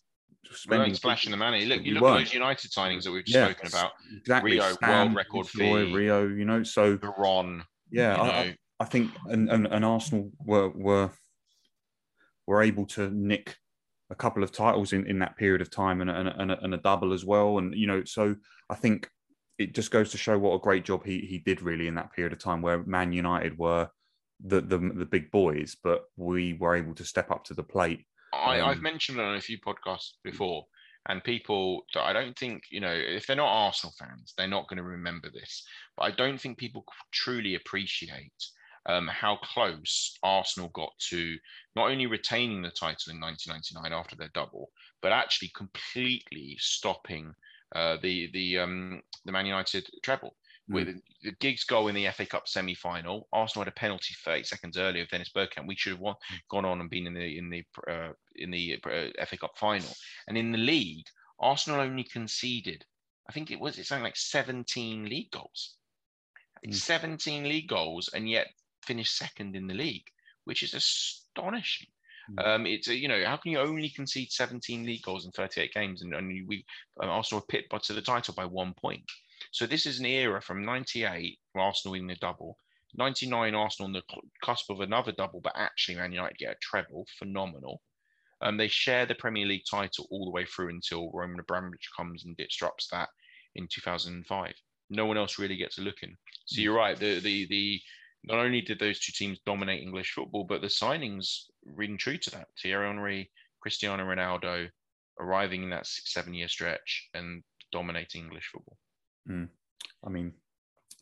spending 0.52 0.86
weren't 0.86 0.96
splashing 0.96 1.32
the 1.32 1.36
money. 1.36 1.66
Look, 1.66 1.84
you 1.84 1.92
look 1.92 2.02
at 2.02 2.06
weren't. 2.06 2.24
those 2.24 2.32
United 2.34 2.70
signings 2.70 3.02
that 3.04 3.12
we've 3.12 3.26
just 3.26 3.36
Yeah, 3.36 3.50
spoken 3.50 3.68
about. 3.68 3.90
exactly 4.16 4.52
Rio, 4.52 4.74
world 4.88 5.14
record 5.14 5.46
fee. 5.48 5.92
Rio. 5.94 6.26
You 6.28 6.46
know, 6.46 6.62
so 6.62 6.96
Veron, 6.96 7.62
yeah, 7.90 8.16
I, 8.16 8.28
I- 8.40 8.56
I 8.80 8.84
think 8.86 9.10
and, 9.26 9.50
and, 9.50 9.66
and 9.66 9.84
Arsenal 9.84 10.32
were 10.38 10.70
were 10.70 11.10
were 12.46 12.62
able 12.62 12.86
to 12.86 13.10
nick 13.10 13.56
a 14.10 14.14
couple 14.14 14.42
of 14.42 14.52
titles 14.52 14.92
in, 14.92 15.06
in 15.06 15.18
that 15.20 15.36
period 15.36 15.60
of 15.62 15.70
time 15.70 16.00
and, 16.00 16.10
a- 16.10 16.14
and, 16.14 16.28
and, 16.28 16.52
a, 16.52 16.64
and 16.64 16.74
a 16.74 16.78
double 16.78 17.12
as 17.12 17.24
well. 17.24 17.58
And 17.58 17.74
you 17.74 17.86
know, 17.86 18.04
so 18.04 18.36
I 18.68 18.74
think 18.74 19.08
it 19.58 19.74
just 19.74 19.90
goes 19.90 20.10
to 20.10 20.18
show 20.18 20.38
what 20.38 20.54
a 20.54 20.58
great 20.58 20.84
job 20.84 21.04
he 21.04 21.20
he 21.20 21.38
did 21.38 21.62
really 21.62 21.86
in 21.86 21.94
that 21.94 22.12
period 22.12 22.32
of 22.32 22.38
time 22.38 22.60
where 22.62 22.82
Man 22.84 23.12
United 23.12 23.56
were 23.58 23.88
the 24.44 24.60
the, 24.60 24.78
the 24.78 25.06
big 25.06 25.30
boys, 25.30 25.76
but 25.82 26.04
we 26.16 26.54
were 26.54 26.74
able 26.76 26.94
to 26.96 27.04
step 27.04 27.30
up 27.30 27.44
to 27.44 27.54
the 27.54 27.62
plate. 27.62 28.04
I, 28.32 28.60
I've 28.60 28.78
Um, 28.78 28.82
mentioned 28.82 29.18
it 29.18 29.24
on 29.24 29.36
a 29.36 29.40
few 29.40 29.58
podcasts 29.60 30.14
before, 30.24 30.64
and 31.08 31.22
people 31.22 31.84
that 31.94 32.02
I 32.02 32.12
don't 32.12 32.36
think, 32.36 32.64
you 32.70 32.80
know, 32.80 32.92
if 32.92 33.26
they're 33.26 33.36
not 33.36 33.46
Arsenal 33.66 33.94
fans, 33.96 34.34
they're 34.36 34.48
not 34.48 34.68
going 34.68 34.78
to 34.78 34.82
remember 34.82 35.30
this. 35.30 35.64
But 35.96 36.04
I 36.04 36.10
don't 36.10 36.40
think 36.40 36.58
people 36.58 36.84
truly 37.12 37.54
appreciate 37.54 38.32
um, 38.86 39.08
how 39.08 39.36
close 39.36 40.18
Arsenal 40.22 40.68
got 40.70 40.92
to 41.10 41.36
not 41.74 41.90
only 41.90 42.06
retaining 42.06 42.62
the 42.62 42.70
title 42.70 43.12
in 43.12 43.20
1999 43.20 43.92
after 43.92 44.16
their 44.16 44.30
double, 44.34 44.70
but 45.00 45.12
actually 45.12 45.50
completely 45.56 46.56
stopping 46.60 47.34
uh, 47.74 47.96
the 48.02 48.30
the 48.32 48.58
um, 48.58 49.02
the 49.24 49.32
Man 49.32 49.46
United 49.46 49.88
treble. 50.02 50.36
With 50.66 50.98
the 51.22 51.32
Giggs 51.40 51.64
goal 51.64 51.88
in 51.88 51.94
the 51.94 52.08
FA 52.12 52.24
Cup 52.24 52.48
semi-final, 52.48 53.28
Arsenal 53.34 53.66
had 53.66 53.72
a 53.72 53.76
penalty 53.76 54.14
30 54.24 54.44
seconds 54.44 54.78
earlier 54.78 55.02
of 55.02 55.10
Dennis 55.10 55.30
Bergkamp. 55.36 55.66
We 55.66 55.76
should 55.76 55.92
have 55.92 56.00
won, 56.00 56.14
gone 56.50 56.64
on 56.64 56.80
and 56.80 56.88
been 56.88 57.06
in 57.06 57.12
the 57.12 57.38
in 57.38 57.50
the 57.50 57.64
uh, 57.86 58.12
in 58.36 58.50
the 58.50 58.80
uh, 58.82 59.24
FA 59.26 59.36
Cup 59.36 59.58
final. 59.58 59.90
And 60.26 60.38
in 60.38 60.52
the 60.52 60.58
league, 60.58 61.04
Arsenal 61.38 61.80
only 61.80 62.04
conceded, 62.04 62.82
I 63.28 63.32
think 63.32 63.50
it 63.50 63.60
was 63.60 63.78
it's 63.78 63.90
something 63.90 64.04
like 64.04 64.16
17 64.16 65.04
league 65.06 65.30
goals. 65.30 65.76
Mm. 66.66 66.74
17 66.74 67.44
league 67.44 67.68
goals, 67.68 68.08
and 68.14 68.26
yet 68.26 68.48
finished 68.86 69.16
second 69.16 69.56
in 69.56 69.66
the 69.66 69.74
league, 69.74 70.06
which 70.44 70.62
is 70.62 70.74
astonishing. 70.74 71.88
Mm. 72.30 72.46
Um, 72.46 72.66
it's 72.66 72.88
a, 72.88 72.96
you 72.96 73.08
know 73.08 73.22
how 73.26 73.36
can 73.36 73.52
you 73.52 73.58
only 73.58 73.90
concede 73.90 74.32
17 74.32 74.86
league 74.86 75.02
goals 75.02 75.26
in 75.26 75.32
38 75.32 75.72
games 75.74 76.02
and 76.02 76.14
only 76.14 76.42
we 76.46 76.64
uh, 77.02 77.06
Arsenal 77.06 77.40
were 77.40 77.46
pipped 77.46 77.70
by, 77.70 77.78
to 77.78 77.92
the 77.92 78.00
title 78.00 78.34
by 78.34 78.46
one 78.46 78.72
point. 78.74 79.02
So 79.52 79.66
this 79.66 79.86
is 79.86 80.00
an 80.00 80.06
era 80.06 80.40
from 80.40 80.64
98, 80.64 81.38
where 81.52 81.64
Arsenal 81.64 81.92
winning 81.92 82.08
the 82.08 82.16
double, 82.16 82.58
99 82.96 83.54
Arsenal 83.54 83.86
on 83.86 83.92
the 83.92 84.02
cusp 84.42 84.70
of 84.70 84.80
another 84.80 85.12
double, 85.12 85.40
but 85.40 85.52
actually 85.56 85.96
Man 85.96 86.12
United 86.12 86.38
get 86.38 86.52
a 86.52 86.56
treble, 86.62 87.06
phenomenal. 87.18 87.82
Um, 88.40 88.56
they 88.56 88.68
share 88.68 89.06
the 89.06 89.14
Premier 89.14 89.46
League 89.46 89.64
title 89.68 90.06
all 90.10 90.24
the 90.24 90.30
way 90.30 90.44
through 90.44 90.70
until 90.70 91.10
Roman 91.12 91.40
Abramovich 91.40 91.88
comes 91.96 92.24
and 92.24 92.36
disrupts 92.36 92.88
that 92.90 93.08
in 93.54 93.68
2005. 93.72 94.52
No 94.90 95.06
one 95.06 95.16
else 95.16 95.38
really 95.38 95.56
gets 95.56 95.78
a 95.78 95.82
look 95.82 96.02
in. 96.02 96.16
So 96.46 96.60
you're 96.60 96.76
right. 96.76 96.98
The 96.98 97.20
the 97.20 97.46
the 97.46 97.80
not 98.26 98.38
only 98.38 98.60
did 98.60 98.78
those 98.78 98.98
two 99.00 99.12
teams 99.12 99.40
dominate 99.44 99.82
English 99.82 100.12
football, 100.12 100.44
but 100.44 100.60
the 100.60 100.68
signings 100.68 101.42
ring 101.64 101.98
true 101.98 102.16
to 102.16 102.30
that. 102.30 102.48
Thierry 102.60 102.86
Henry, 102.86 103.30
Cristiano 103.60 104.04
Ronaldo, 104.04 104.68
arriving 105.20 105.62
in 105.62 105.70
that 105.70 105.86
six, 105.86 106.12
seven 106.12 106.34
year 106.34 106.48
stretch 106.48 107.08
and 107.14 107.42
dominating 107.72 108.24
English 108.24 108.48
football. 108.52 108.78
Hmm. 109.26 109.44
I 110.04 110.08
mean, 110.08 110.32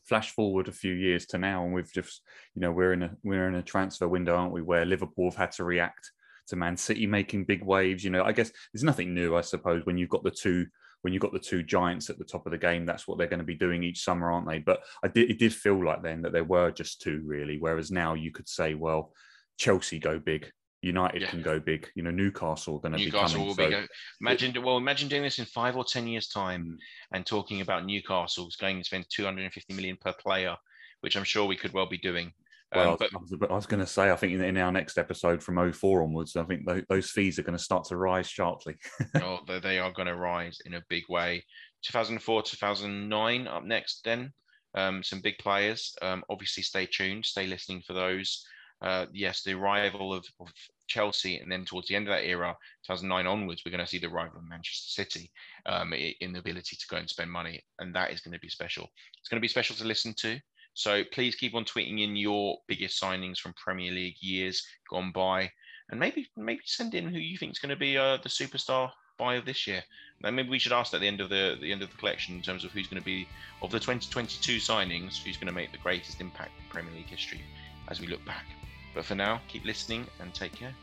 flash 0.05 0.31
forward 0.31 0.69
a 0.69 0.73
few 0.73 0.93
years 0.93 1.27
to 1.27 1.39
now, 1.39 1.65
and 1.65 1.73
we've 1.73 1.93
just, 1.93 2.23
you 2.55 2.61
know, 2.61 2.73
we're 2.73 2.93
in 2.93 3.03
a 3.03 3.17
we're 3.23 3.49
in 3.49 3.55
a 3.55 3.63
transfer 3.63 4.09
window, 4.09 4.37
aren't 4.37 4.53
we? 4.53 4.63
Where 4.63 4.85
Liverpool 4.85 5.31
have 5.31 5.37
had 5.37 5.53
to 5.53 5.65
react 5.65 6.11
to 6.49 6.57
Man 6.57 6.77
City 6.77 7.07
making 7.07 7.45
big 7.45 7.65
waves. 7.65 8.03
You 8.03 8.11
know, 8.11 8.25
I 8.25 8.33
guess 8.33 8.51
there's 8.73 8.85
nothing 8.85 9.15
new, 9.15 9.37
I 9.37 9.43
suppose, 9.43 9.87
when 9.87 9.97
you've 9.97 10.11
got 10.11 10.25
the 10.25 10.31
two 10.31 10.67
when 11.03 11.13
you've 11.13 11.23
got 11.23 11.33
the 11.33 11.39
two 11.39 11.63
giants 11.63 12.09
at 12.11 12.19
the 12.19 12.25
top 12.25 12.47
of 12.47 12.53
the 12.53 12.59
game. 12.59 12.87
That's 12.87 13.07
what 13.07 13.19
they're 13.19 13.27
going 13.27 13.39
to 13.41 13.45
be 13.45 13.55
doing 13.55 13.83
each 13.85 14.03
summer, 14.03 14.33
aren't 14.33 14.49
they? 14.49 14.59
But 14.59 14.81
I 15.05 15.09
did 15.09 15.31
it 15.31 15.39
did 15.39 15.53
feel 15.55 15.85
like 15.85 16.03
then 16.03 16.23
that 16.23 16.33
there 16.33 16.45
were 16.45 16.71
just 16.71 17.01
two 17.03 17.21
really, 17.25 17.59
whereas 17.59 17.91
now 17.91 18.15
you 18.15 18.31
could 18.31 18.49
say, 18.49 18.75
well, 18.75 19.13
Chelsea 19.59 19.99
go 19.99 20.19
big. 20.19 20.51
United 20.85 21.23
Yeah. 21.23 21.31
can 21.31 21.43
go 21.43 21.61
big. 21.61 21.89
You 21.95 22.03
know, 22.03 22.11
Newcastle 22.11 22.77
are 22.77 22.81
going 22.81 22.93
to 22.93 22.99
be 23.05 23.11
coming. 23.11 23.47
will 23.47 23.55
so- 23.55 23.65
be 23.67 23.71
go- 23.71 23.87
imagine 24.21 24.63
well 24.65 24.77
imagine 24.79 25.09
doing 25.09 25.23
this 25.23 25.39
in 25.39 25.45
five 25.45 25.77
or 25.77 25.85
ten 25.85 26.07
years 26.09 26.29
time 26.29 26.77
and 27.13 27.25
talking 27.27 27.61
about 27.61 27.85
Newcastle's 27.85 28.57
going 28.57 28.79
to 28.79 28.85
spend 28.85 29.07
250 29.09 29.75
million 29.75 29.97
per 30.01 30.13
player, 30.13 30.57
which 31.03 31.17
I'm 31.17 31.25
sure 31.25 31.47
we 31.47 31.57
could 31.57 31.73
well 31.73 31.87
be 31.87 31.99
doing. 31.99 32.33
Well, 32.75 32.91
Um, 32.93 32.97
but 32.99 33.11
I 33.15 33.19
was, 33.19 33.35
I 33.51 33.55
was 33.55 33.67
going 33.67 33.81
to 33.81 33.87
say, 33.87 34.11
I 34.11 34.17
think 34.17 34.33
in, 34.33 34.43
in 34.43 34.57
our 34.59 34.73
next 34.73 34.99
episode 34.99 35.43
from 35.43 35.73
04 35.73 36.03
onwards, 36.03 36.37
I 36.37 36.45
think 36.45 36.67
tho- 36.67 36.83
those 36.89 37.11
fees 37.11 37.39
are 37.39 37.43
going 37.43 37.57
to 37.59 37.63
start 37.63 37.85
to 37.87 37.97
rise 37.97 38.29
sharply. 38.29 38.77
oh, 39.23 39.41
they- 39.47 39.61
they 39.61 39.79
are 39.79 39.93
going 39.93 40.09
to 40.09 40.17
rise 40.17 40.59
in 40.65 40.75
a 40.75 40.83
big 40.89 41.05
way. 41.09 41.45
2004, 41.83 42.43
2009 42.43 43.49
up 43.49 43.65
next. 43.65 44.03
Then 44.05 44.33
um, 44.75 45.03
some 45.03 45.21
big 45.21 45.39
players. 45.39 45.95
Um, 46.03 46.23
obviously, 46.31 46.63
stay 46.63 46.87
tuned, 46.87 47.25
stay 47.27 47.47
listening 47.47 47.83
for 47.87 47.93
those. 47.93 48.45
Uh, 48.81 49.07
yes, 49.13 49.43
the 49.43 49.53
arrival 49.53 50.13
of, 50.13 50.25
of 50.41 50.49
Chelsea, 50.89 51.39
and 51.39 51.51
then 51.51 51.65
towards 51.65 51.87
the 51.87 51.95
end 51.95 52.09
of 52.09 52.13
that 52.15 52.25
era, 52.27 52.57
2009 52.87 53.27
onwards, 53.29 53.63
we're 53.65 53.71
going 53.71 53.85
to 53.85 53.87
see 53.87 53.99
the 53.99 54.09
arrival 54.09 54.39
of 54.39 54.49
Manchester 54.49 54.89
City 55.05 55.31
um, 55.67 55.93
in 55.93 56.33
the 56.33 56.41
ability 56.41 56.75
to 56.77 56.87
go 56.91 56.97
and 56.97 57.09
spend 57.09 57.31
money, 57.31 57.63
and 57.79 57.95
that 57.95 58.11
is 58.11 58.21
going 58.21 58.33
to 58.33 58.41
be 58.41 58.49
special. 58.49 58.89
It's 59.21 59.29
going 59.29 59.39
to 59.39 59.45
be 59.45 59.47
special 59.49 59.77
to 59.77 59.85
listen 59.85 60.15
to. 60.19 60.37
So 60.75 61.05
please 61.13 61.35
keep 61.35 61.55
on 61.55 61.65
tweeting 61.65 62.03
in 62.03 62.17
your 62.17 62.59
biggest 62.67 63.01
signings 63.01 63.39
from 63.39 63.55
Premier 63.55 63.93
League 63.93 64.17
years 64.21 64.67
gone 64.89 65.13
by, 65.13 65.51
and 65.91 66.01
maybe 66.01 66.29
maybe 66.37 66.63
send 66.65 66.95
in 66.95 67.09
who 67.09 67.19
you 67.19 67.37
think 67.37 67.53
is 67.53 67.59
going 67.59 67.71
to 67.71 67.77
be 67.77 67.99
uh, 67.99 68.19
the 68.23 68.29
superstar 68.29 68.91
buy 69.19 69.35
of 69.35 69.45
this 69.45 69.67
year. 69.67 69.83
Now, 70.23 70.31
maybe 70.31 70.49
we 70.49 70.59
should 70.59 70.73
ask 70.73 70.95
at 70.95 71.01
the 71.01 71.07
end 71.07 71.21
of 71.21 71.29
the 71.29 71.57
the 71.61 71.73
end 71.73 71.83
of 71.83 71.91
the 71.91 71.97
collection 71.97 72.35
in 72.35 72.43
terms 72.43 72.65
of 72.65 72.73
who's 72.73 72.87
going 72.87 73.01
to 73.01 73.05
be 73.05 73.29
of 73.61 73.71
the 73.71 73.79
2022 73.79 74.57
signings, 74.57 75.23
who's 75.23 75.37
going 75.37 75.49
to 75.49 75.53
make 75.53 75.73
the 75.73 75.79
greatest 75.79 76.21
impact 76.21 76.53
in 76.59 76.65
Premier 76.71 76.95
League 76.95 77.09
history 77.09 77.43
as 77.89 78.01
we 78.01 78.07
look 78.07 78.25
back. 78.25 78.47
But 78.95 79.05
for 79.05 79.15
now, 79.15 79.41
keep 79.49 79.65
listening 79.65 80.07
and 80.21 80.33
take 80.35 80.55
care. 80.55 80.75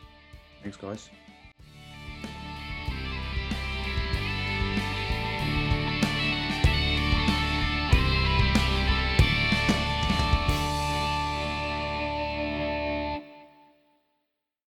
Thanks, 0.62 0.78
guys. 0.78 1.10